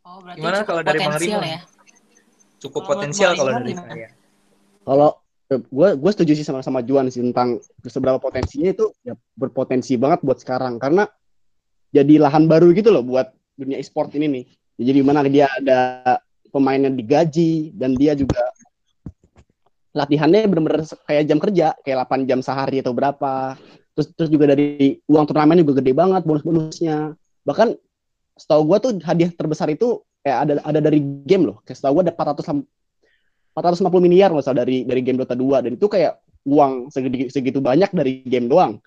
Oh, 0.06 0.18
berarti 0.22 0.38
Gimana 0.38 0.56
cukup 0.62 0.68
kalau 0.70 0.82
dari 0.86 0.98
Rimon? 0.98 1.42
ya? 1.46 1.60
Cukup 2.60 2.82
Kalau 2.84 2.90
potensial 2.94 3.30
kalau 3.34 3.52
dari 3.58 3.74
saya. 3.74 4.08
Kalau 4.80 5.10
gue 5.50 5.88
gue 5.98 6.10
setuju 6.14 6.32
sih 6.38 6.46
sama 6.46 6.62
sama 6.62 6.78
Juan 6.86 7.10
sih 7.10 7.18
tentang 7.18 7.58
seberapa 7.82 8.22
potensinya 8.22 8.70
itu 8.70 8.94
ya 9.02 9.18
berpotensi 9.34 9.98
banget 9.98 10.22
buat 10.22 10.38
sekarang 10.38 10.78
karena 10.78 11.10
jadi 11.90 12.22
lahan 12.22 12.46
baru 12.46 12.70
gitu 12.70 12.94
loh 12.94 13.02
buat 13.02 13.34
dunia 13.58 13.82
e-sport 13.82 14.14
ini 14.14 14.26
nih. 14.30 14.44
Jadi 14.80 14.98
mana 15.02 15.26
dia 15.26 15.50
ada 15.50 16.16
pemainnya 16.48 16.88
digaji 16.88 17.74
dan 17.74 17.98
dia 17.98 18.14
juga 18.14 18.40
latihannya 19.90 20.46
bener-bener 20.46 20.86
kayak 20.86 21.26
jam 21.26 21.38
kerja, 21.42 21.74
kayak 21.82 22.06
8 22.06 22.30
jam 22.30 22.40
sehari 22.40 22.78
atau 22.78 22.94
berapa. 22.94 23.58
Terus 23.98 24.06
terus 24.14 24.30
juga 24.30 24.54
dari 24.54 25.02
uang 25.10 25.26
turnamen 25.26 25.60
juga 25.66 25.82
gede 25.82 25.92
banget 25.92 26.22
bonus-bonusnya. 26.22 27.18
Bahkan 27.42 27.74
setahu 28.38 28.62
gue 28.70 28.78
tuh 28.78 28.92
hadiah 29.02 29.34
terbesar 29.34 29.68
itu 29.68 30.00
kayak 30.22 30.38
ada 30.46 30.52
ada 30.62 30.78
dari 30.80 31.02
game 31.26 31.50
loh. 31.50 31.58
Kayak 31.66 31.82
setahu 31.82 32.00
gue 32.00 32.04
ada 32.08 32.14
400 32.14 32.64
450 33.52 33.98
miliar 34.00 34.30
nggak 34.30 34.44
salah 34.46 34.62
dari 34.62 34.86
dari 34.86 35.00
game 35.02 35.18
Dota 35.18 35.34
2 35.34 35.64
dan 35.66 35.72
itu 35.74 35.86
kayak 35.86 36.18
uang 36.46 36.88
segitu, 36.88 37.28
segitu 37.28 37.58
banyak 37.58 37.90
dari 37.90 38.22
game 38.24 38.46
doang. 38.46 38.78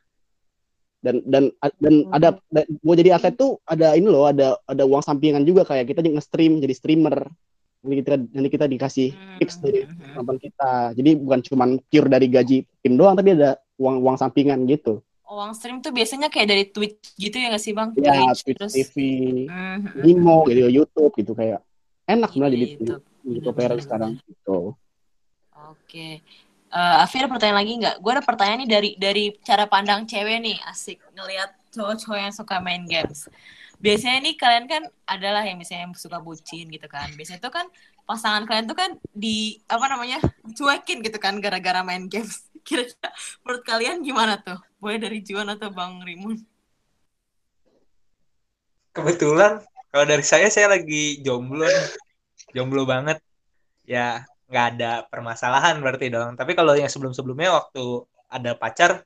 Dan 1.03 1.19
dan 1.27 1.51
dan 1.83 2.07
ada 2.15 2.39
mau 2.79 2.95
jadi 2.95 3.19
atlet 3.19 3.35
tuh 3.35 3.59
ada 3.67 3.91
ini 3.93 4.07
loh, 4.07 4.23
ada 4.23 4.55
ada 4.63 4.83
uang 4.87 5.03
sampingan 5.03 5.43
juga 5.43 5.67
kayak 5.67 5.91
kita 5.91 5.99
nge-stream 5.99 6.63
jadi 6.63 6.71
streamer. 6.71 7.27
Nanti 7.83 7.95
kita 7.99 8.15
nanti 8.31 8.49
kita 8.49 8.65
dikasih 8.71 9.07
tips 9.43 9.59
dari 9.59 9.83
Hmm. 9.83 10.15
teman 10.15 10.37
kita. 10.39 10.71
Jadi 10.95 11.09
bukan 11.19 11.39
cuma 11.43 11.65
pure 11.91 12.07
dari 12.07 12.27
gaji 12.31 12.57
tim 12.79 12.95
doang 12.95 13.19
tapi 13.19 13.35
ada 13.35 13.59
uang 13.75 13.99
uang 13.99 14.15
sampingan 14.15 14.63
gitu. 14.63 15.03
Uang 15.27 15.51
stream 15.51 15.83
tuh 15.83 15.91
biasanya 15.91 16.31
kayak 16.31 16.47
dari 16.47 16.63
Twitch 16.71 17.19
gitu 17.19 17.35
ya 17.35 17.51
nggak 17.51 17.59
sih 17.59 17.75
bang? 17.75 17.91
Ya, 17.99 18.31
Twitch, 18.31 18.41
Twitch 18.47 18.59
terus 18.63 18.73
TV, 18.73 18.95
Hmm, 19.51 19.79
Nimo, 19.99 20.47
gitu, 20.47 20.69
YouTube 20.71 21.11
gitu 21.19 21.33
kayak 21.35 21.59
enak 22.07 22.31
sebenarnya 22.31 22.53
jadi 22.55 22.65
YouTube. 22.79 23.03
Player 23.23 23.49
Bener-bener. 23.55 23.79
sekarang 23.79 24.11
gitu. 24.27 24.75
Oke. 25.71 26.19
Eh 26.73 26.95
Afi 27.05 27.21
ada 27.21 27.29
pertanyaan 27.29 27.59
lagi 27.63 27.73
nggak? 27.79 27.95
Gue 28.01 28.11
ada 28.17 28.23
pertanyaan 28.25 28.59
nih 28.65 28.69
dari 28.69 28.89
dari 28.99 29.23
cara 29.45 29.65
pandang 29.69 30.03
cewek 30.09 30.41
nih, 30.41 30.57
asik 30.67 30.99
ngelihat 31.15 31.53
cowok-cowok 31.71 32.19
yang 32.19 32.33
suka 32.33 32.55
main 32.59 32.83
games. 32.89 33.29
Biasanya 33.83 34.23
nih 34.23 34.35
kalian 34.39 34.65
kan 34.65 34.83
adalah 35.05 35.43
yang 35.43 35.59
misalnya 35.59 35.91
yang 35.91 35.95
suka 35.95 36.17
bucin 36.23 36.71
gitu 36.71 36.87
kan. 36.87 37.11
Biasanya 37.13 37.43
tuh 37.43 37.53
kan 37.53 37.67
pasangan 38.03 38.43
kalian 38.47 38.65
tuh 38.67 38.77
kan 38.77 38.91
di 39.15 39.59
apa 39.67 39.85
namanya 39.87 40.19
cuekin 40.55 40.99
gitu 41.03 41.17
kan 41.19 41.37
gara-gara 41.43 41.83
main 41.85 42.07
games. 42.09 42.47
Kira-kira 42.67 43.11
menurut 43.43 43.63
kalian 43.67 43.97
gimana 44.01 44.39
tuh? 44.39 44.55
Boleh 44.79 44.97
dari 44.97 45.19
Juan 45.19 45.51
atau 45.51 45.67
Bang 45.67 45.99
Rimun? 45.99 46.39
Kebetulan 48.93 49.61
kalau 49.91 50.05
dari 50.07 50.23
saya 50.25 50.47
saya 50.47 50.71
lagi 50.71 51.19
jomblo 51.21 51.65
nih. 51.65 51.87
Jomblo 52.53 52.85
banget. 52.87 53.19
Ya 53.83 54.23
nggak 54.47 54.65
ada 54.77 54.91
permasalahan 55.09 55.81
berarti 55.81 56.13
dong. 56.13 56.37
Tapi 56.39 56.53
kalau 56.53 56.77
yang 56.77 56.89
sebelum-sebelumnya 56.89 57.49
waktu 57.53 58.05
ada 58.29 58.53
pacar 58.57 59.05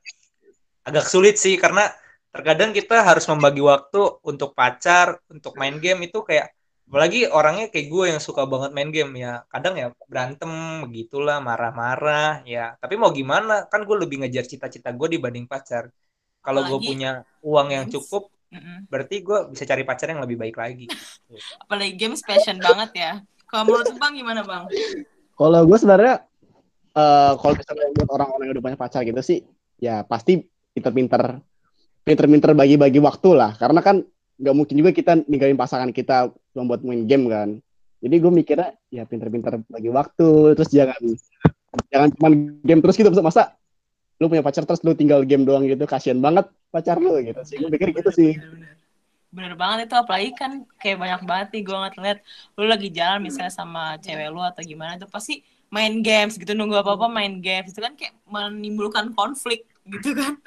agak 0.84 1.04
sulit 1.04 1.36
sih 1.36 1.60
karena 1.60 1.88
terkadang 2.32 2.72
kita 2.72 3.04
harus 3.04 3.24
membagi 3.28 3.60
waktu 3.60 4.20
untuk 4.24 4.52
pacar, 4.56 5.20
untuk 5.28 5.56
main 5.56 5.76
game 5.80 6.08
itu 6.08 6.24
kayak 6.24 6.52
apalagi 6.88 7.28
orangnya 7.28 7.68
kayak 7.68 7.86
gue 7.92 8.04
yang 8.16 8.20
suka 8.20 8.48
banget 8.48 8.72
main 8.72 8.88
game 8.88 9.12
ya 9.20 9.44
kadang 9.52 9.76
ya 9.76 9.92
berantem 10.08 10.48
begitulah 10.88 11.36
marah-marah 11.44 12.40
ya 12.48 12.80
tapi 12.80 12.96
mau 12.96 13.12
gimana 13.12 13.68
kan 13.68 13.84
gue 13.84 13.92
lebih 13.92 14.24
ngejar 14.24 14.48
cita-cita 14.48 14.88
gue 14.96 15.20
dibanding 15.20 15.44
pacar 15.44 15.92
kalau 16.40 16.64
gue 16.64 16.80
punya 16.80 17.28
uang 17.44 17.68
yang 17.76 17.84
cukup 17.92 18.32
Mm-mm. 18.48 18.88
berarti 18.88 19.20
gue 19.20 19.52
bisa 19.52 19.68
cari 19.68 19.84
pacar 19.84 20.16
yang 20.16 20.24
lebih 20.24 20.40
baik 20.40 20.56
lagi 20.56 20.88
apalagi 21.68 21.92
games 21.92 22.24
passion 22.24 22.56
banget 22.56 22.90
ya 22.96 23.12
kalau 23.48 23.62
menurut 23.66 23.96
bang 23.96 24.12
gimana 24.14 24.40
bang 24.44 24.64
Kalau 25.38 25.60
gue 25.64 25.78
sebenarnya 25.78 26.14
eh 26.98 27.32
kalau 27.38 27.54
misalnya 27.54 27.94
buat 27.94 28.10
orang-orang 28.10 28.44
yang 28.50 28.54
udah 28.58 28.64
punya 28.66 28.78
pacar 28.78 29.06
gitu 29.06 29.22
sih, 29.22 29.46
ya 29.78 30.02
pasti 30.02 30.42
pinter-pinter 30.74 31.38
pinter-pinter 32.02 32.50
bagi-bagi 32.58 32.98
waktu 32.98 33.38
lah. 33.38 33.54
Karena 33.54 33.78
kan 33.78 34.02
nggak 34.38 34.54
mungkin 34.54 34.74
juga 34.74 34.90
kita 34.90 35.22
ninggalin 35.30 35.54
pasangan 35.54 35.94
kita 35.94 36.34
cuma 36.54 36.74
buat 36.74 36.82
main 36.82 37.06
game 37.06 37.30
kan. 37.30 37.48
Jadi 38.02 38.14
gue 38.18 38.32
mikirnya 38.34 38.74
ya 38.90 39.06
pinter-pinter 39.06 39.62
bagi 39.70 39.90
waktu, 39.90 40.58
terus 40.58 40.70
jangan 40.74 40.98
jangan 41.94 42.08
cuma 42.18 42.28
game 42.66 42.80
terus 42.82 42.98
gitu 42.98 43.10
masa 43.22 43.54
lu 44.18 44.26
punya 44.26 44.42
pacar 44.42 44.66
terus 44.66 44.82
lu 44.82 44.98
tinggal 44.98 45.22
game 45.22 45.46
doang 45.46 45.62
gitu 45.62 45.86
kasihan 45.86 46.18
banget 46.18 46.50
pacar 46.74 46.98
lu 46.98 47.14
gitu 47.22 47.38
sih 47.46 47.62
gue 47.62 47.70
pikir 47.70 47.94
gitu 47.94 48.10
sih. 48.10 48.34
Bener 49.28 49.52
banget 49.60 49.92
itu 49.92 49.96
apalagi 49.96 50.32
kan 50.32 50.64
kayak 50.80 50.96
banyak 50.96 51.22
banget 51.28 51.48
nih 51.52 51.62
gue 51.68 51.76
ngeliat 51.76 52.18
lu 52.56 52.64
lagi 52.64 52.88
jalan 52.88 53.20
misalnya 53.20 53.52
sama 53.52 54.00
cewek 54.00 54.32
lu 54.32 54.40
atau 54.40 54.64
gimana 54.64 54.96
tuh 54.96 55.08
pasti 55.08 55.44
main 55.68 56.00
games 56.00 56.40
gitu 56.40 56.56
nunggu 56.56 56.80
apa 56.80 56.96
apa 56.96 57.06
main 57.12 57.44
games 57.44 57.76
itu 57.76 57.80
kan 57.84 57.92
kayak 57.92 58.16
menimbulkan 58.24 59.12
konflik 59.12 59.68
gitu 59.84 60.16
kan. 60.16 60.40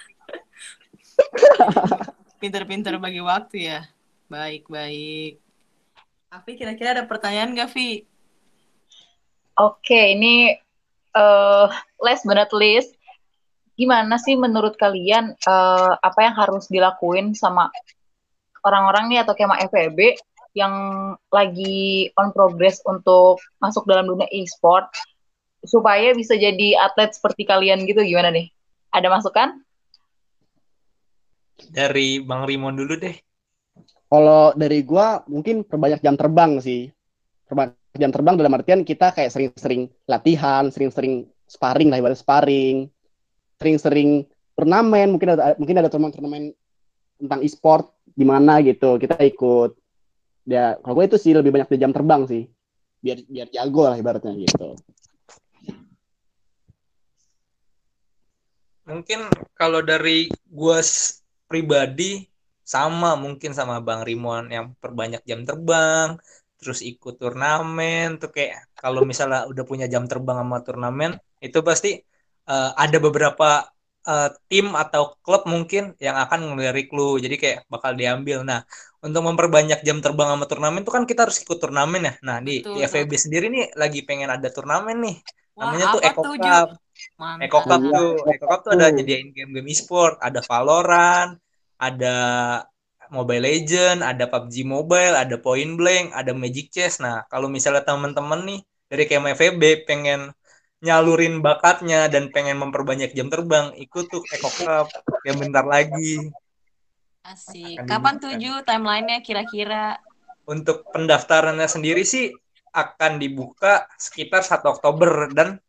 Pinter-pinter 2.42 2.98
bagi 2.98 3.22
waktu 3.22 3.70
ya. 3.70 3.80
Baik 4.26 4.66
baik. 4.66 5.38
Afi 6.34 6.52
kira-kira 6.58 6.98
ada 6.98 7.04
pertanyaan 7.06 7.54
gak 7.54 7.70
Vi? 7.76 8.08
Oke, 9.62 10.16
ini 10.18 10.56
eh 11.12 11.68
last 12.02 12.24
but 12.24 12.40
not 12.40 12.50
least, 12.56 12.96
gimana 13.76 14.16
sih 14.18 14.40
menurut 14.40 14.80
kalian 14.80 15.36
eh, 15.38 15.94
apa 16.02 16.20
yang 16.24 16.34
harus 16.34 16.66
dilakuin 16.72 17.36
sama 17.38 17.70
orang-orang 18.66 19.12
nih 19.12 19.20
atau 19.26 19.34
kema 19.34 19.58
FEB 19.70 20.18
yang 20.52 20.74
lagi 21.32 22.12
on 22.20 22.36
progress 22.36 22.84
untuk 22.84 23.40
masuk 23.64 23.88
dalam 23.88 24.08
dunia 24.08 24.28
e-sport 24.36 24.92
supaya 25.64 26.12
bisa 26.12 26.36
jadi 26.36 26.76
atlet 26.82 27.16
seperti 27.16 27.48
kalian 27.48 27.88
gitu 27.88 28.04
gimana 28.04 28.34
nih? 28.34 28.52
Ada 28.92 29.08
masukan? 29.08 29.62
dari 31.70 32.18
bang 32.24 32.42
Rimon 32.50 32.74
dulu 32.74 32.98
deh 32.98 33.14
Kalau 34.12 34.52
dari 34.58 34.82
gua 34.84 35.24
mungkin 35.30 35.64
perbanyak 35.64 36.04
jam 36.04 36.20
terbang 36.20 36.60
sih. 36.60 36.92
Perbanyak 37.48 37.96
jam 37.96 38.12
terbang 38.12 38.36
dalam 38.36 38.52
artian 38.60 38.84
kita 38.84 39.16
kayak 39.16 39.32
sering-sering 39.32 39.88
latihan, 40.04 40.68
sering-sering 40.68 41.32
sparring 41.48 41.88
lah 41.88 42.04
ibarat 42.04 42.20
sparring, 42.20 42.92
sering-sering 43.56 44.28
turnamen, 44.52 45.16
mungkin 45.16 45.32
ada 45.32 45.56
mungkin 45.56 45.80
ada 45.80 45.88
turnamen-turnamen 45.88 46.52
tentang 47.22 47.46
e-sport 47.46 47.94
di 48.12 48.26
mana 48.26 48.60
gitu, 48.66 48.98
kita 48.98 49.22
ikut. 49.22 49.78
Ya, 50.50 50.76
kalau 50.82 50.98
gue 50.98 51.06
itu 51.14 51.18
sih 51.22 51.38
lebih 51.38 51.54
banyak 51.54 51.70
di 51.70 51.78
jam 51.80 51.94
terbang 51.94 52.26
sih. 52.26 52.50
Biar 53.02 53.22
biar 53.30 53.48
jago 53.54 53.86
lah 53.86 53.98
ibaratnya 53.98 54.34
gitu. 54.38 54.78
mungkin 58.92 59.30
kalau 59.56 59.80
dari 59.80 60.28
gue 60.32 60.80
pribadi 61.48 62.28
sama 62.66 63.16
mungkin 63.16 63.52
sama 63.56 63.80
bang 63.80 64.04
Rimon 64.04 64.52
yang 64.52 64.66
perbanyak 64.80 65.24
jam 65.24 65.48
terbang 65.48 66.20
terus 66.60 66.84
ikut 66.86 67.18
turnamen 67.18 68.22
tuh 68.22 68.30
kayak 68.30 68.70
kalau 68.78 69.02
misalnya 69.08 69.50
udah 69.50 69.66
punya 69.66 69.88
jam 69.90 70.06
terbang 70.06 70.44
sama 70.44 70.58
turnamen 70.62 71.12
itu 71.42 71.60
pasti 71.66 72.04
eh, 72.52 72.72
ada 72.78 72.98
beberapa 73.02 73.66
eh, 74.08 74.30
tim 74.50 74.74
atau 74.74 75.14
klub 75.22 75.46
mungkin 75.46 75.94
yang 76.02 76.18
akan 76.18 76.56
ngelirik 76.56 76.90
lu 76.94 77.22
jadi 77.22 77.36
kayak 77.38 77.60
bakal 77.70 77.94
diambil. 77.94 78.42
Nah 78.46 78.66
untuk 79.02 79.22
memperbanyak 79.26 79.82
jam 79.82 79.98
terbang 80.02 80.30
sama 80.34 80.46
turnamen 80.46 80.82
tuh 80.86 80.94
kan 80.94 81.04
kita 81.10 81.26
harus 81.26 81.42
ikut 81.42 81.58
turnamen 81.58 82.02
ya. 82.06 82.14
Nah 82.22 82.38
di, 82.42 82.62
Betul, 82.62 82.74
di 82.78 82.80
FEB 82.86 83.12
sendiri 83.18 83.46
nih 83.50 83.66
lagi 83.74 84.00
pengen 84.06 84.30
ada 84.30 84.48
turnamen 84.50 84.98
nih. 85.02 85.18
Wah, 85.58 85.74
namanya 85.74 85.86
tuh 85.98 86.02
Eco 86.02 86.22
tuh, 86.24 86.34
Cup. 86.40 86.68
Eko 87.42 87.60
Cup 87.66 87.82
Iya, 87.82 87.92
tuh, 87.92 88.12
Eko 88.30 88.46
Cup 88.48 88.60
tuh 88.64 88.72
ada 88.78 88.88
nyediain 88.94 89.30
game-game 89.36 89.68
e-sport, 89.68 90.16
ada 90.24 90.40
Valorant, 90.46 91.36
ada 91.82 92.16
Mobile 93.12 93.44
Legend, 93.44 94.00
ada 94.08 94.24
PUBG 94.32 94.64
Mobile, 94.64 95.20
ada 95.20 95.36
Point 95.36 95.76
Blank, 95.76 96.16
ada 96.16 96.32
Magic 96.32 96.72
Chess. 96.72 97.04
Nah, 97.04 97.28
kalau 97.28 97.52
misalnya 97.52 97.84
teman-teman 97.84 98.40
nih 98.48 98.60
dari 98.88 99.04
KMA 99.04 99.36
FEB 99.36 99.84
pengen 99.84 100.32
nyalurin 100.82 101.46
bakatnya 101.46 102.10
dan 102.10 102.34
pengen 102.34 102.58
memperbanyak 102.58 103.14
jam 103.14 103.30
terbang, 103.30 103.70
ikut 103.78 104.06
tuh 104.10 104.26
Eko 104.34 104.50
Cup 104.50 104.88
yang 105.24 105.38
bentar 105.38 105.62
lagi. 105.62 106.34
Asik. 107.22 107.78
Akan 107.78 107.86
Kapan 107.86 108.16
dibuka. 108.18 108.24
tuju 108.34 108.52
timelinenya 108.66 109.18
kira-kira? 109.22 110.02
Untuk 110.50 110.90
pendaftarannya 110.90 111.70
sendiri 111.70 112.02
sih 112.02 112.34
akan 112.74 113.22
dibuka 113.22 113.86
sekitar 113.94 114.42
1 114.42 114.74
Oktober 114.74 115.30
dan 115.30 115.62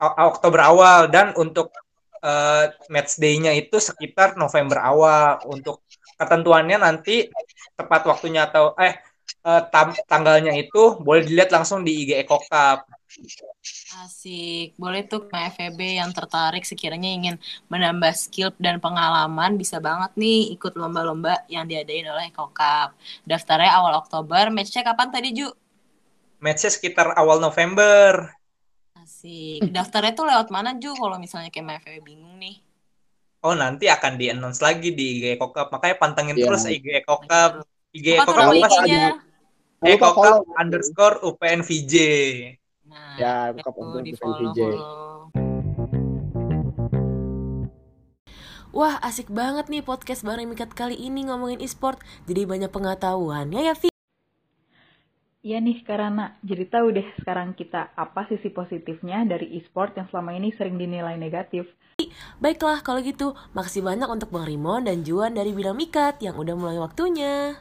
Oktober 0.00 0.60
awal 0.60 1.08
dan 1.08 1.32
untuk 1.40 1.72
eh, 2.20 2.68
match 2.92 3.16
day-nya 3.16 3.56
itu 3.56 3.80
sekitar 3.80 4.36
November 4.36 4.76
awal. 4.84 5.40
Untuk 5.48 5.80
ketentuannya 6.20 6.76
nanti 6.84 7.32
tepat 7.80 8.04
waktunya 8.04 8.44
atau 8.44 8.76
eh 8.76 8.92
eh, 9.40 9.62
tam- 9.72 9.96
tanggalnya 10.04 10.52
itu 10.52 11.00
boleh 11.00 11.24
dilihat 11.24 11.48
langsung 11.48 11.80
di 11.80 12.04
IG 12.04 12.20
Eko 12.28 12.44
Cup. 12.44 12.84
Asik. 14.06 14.78
Boleh 14.78 15.02
tuh 15.02 15.26
ke 15.26 15.34
FEB 15.34 15.98
yang 15.98 16.14
tertarik 16.14 16.62
sekiranya 16.62 17.10
ingin 17.10 17.36
menambah 17.66 18.14
skill 18.14 18.54
dan 18.62 18.78
pengalaman 18.78 19.58
bisa 19.58 19.82
banget 19.82 20.14
nih 20.14 20.54
ikut 20.54 20.78
lomba-lomba 20.78 21.42
yang 21.50 21.66
diadain 21.66 22.06
oleh 22.06 22.30
Kokap. 22.30 22.94
Daftarnya 23.26 23.74
awal 23.74 23.98
Oktober, 23.98 24.54
matchnya 24.54 24.86
kapan 24.86 25.10
tadi 25.10 25.34
Ju? 25.34 25.50
Matchnya 26.38 26.70
sekitar 26.70 27.18
awal 27.18 27.42
November. 27.42 28.30
Asik. 28.94 29.66
Daftarnya 29.74 30.14
tuh 30.14 30.26
lewat 30.30 30.48
mana 30.54 30.78
Ju 30.78 30.94
kalau 30.94 31.18
misalnya 31.18 31.50
kayak 31.50 31.82
FEB 31.82 32.06
bingung 32.06 32.38
nih? 32.38 32.62
Oh 33.40 33.56
nanti 33.56 33.88
akan 33.88 34.20
di-announce 34.20 34.60
lagi 34.60 34.92
di 34.92 35.18
IG 35.18 35.40
Eko 35.40 35.48
Cup. 35.50 35.72
Makanya 35.72 35.96
pantengin 35.96 36.36
Iya. 36.36 36.46
terus 36.46 36.62
IG 36.68 36.86
Eko 37.02 37.24
Cup. 37.24 37.64
IG 37.90 38.20
tuh 38.22 38.34
Cup 38.36 38.54
Eko 39.80 40.12
Cup 40.12 40.44
follow. 40.44 40.60
underscore 40.60 41.16
UPNVJ. 41.24 41.94
Nah, 42.90 43.14
Ya, 43.14 43.34
Kokap 43.54 43.74
untuk 43.78 44.02
di 44.02 44.12
VJ. 44.18 44.58
Wah, 48.70 48.98
asik 49.02 49.30
banget 49.30 49.66
nih 49.70 49.82
podcast 49.82 50.22
bareng 50.26 50.46
Mikat 50.50 50.74
kali 50.74 50.98
ini 50.98 51.26
ngomongin 51.26 51.62
e-sport. 51.62 52.02
Jadi 52.26 52.46
banyak 52.46 52.70
pengetahuannya 52.70 53.62
ya, 53.66 53.74
Vi. 53.78 53.90
Iya 55.40 55.56
nih 55.56 55.80
karena 55.88 56.36
jadi 56.44 56.68
tahu 56.68 56.92
deh 56.92 57.08
sekarang 57.16 57.56
kita 57.56 57.96
apa 57.96 58.28
sisi 58.28 58.52
positifnya 58.52 59.24
dari 59.24 59.56
e-sport 59.56 59.96
yang 59.96 60.04
selama 60.12 60.36
ini 60.36 60.52
sering 60.52 60.76
dinilai 60.76 61.16
negatif. 61.16 61.64
Baiklah, 62.42 62.84
kalau 62.84 63.00
gitu, 63.00 63.32
makasih 63.56 63.80
banyak 63.80 64.06
untuk 64.10 64.28
Bang 64.28 64.44
Rimon 64.44 64.84
dan 64.84 65.00
Juan 65.00 65.32
dari 65.32 65.56
Bidang 65.56 65.78
Mikat 65.78 66.20
yang 66.20 66.36
udah 66.36 66.54
mulai 66.58 66.76
waktunya. 66.76 67.56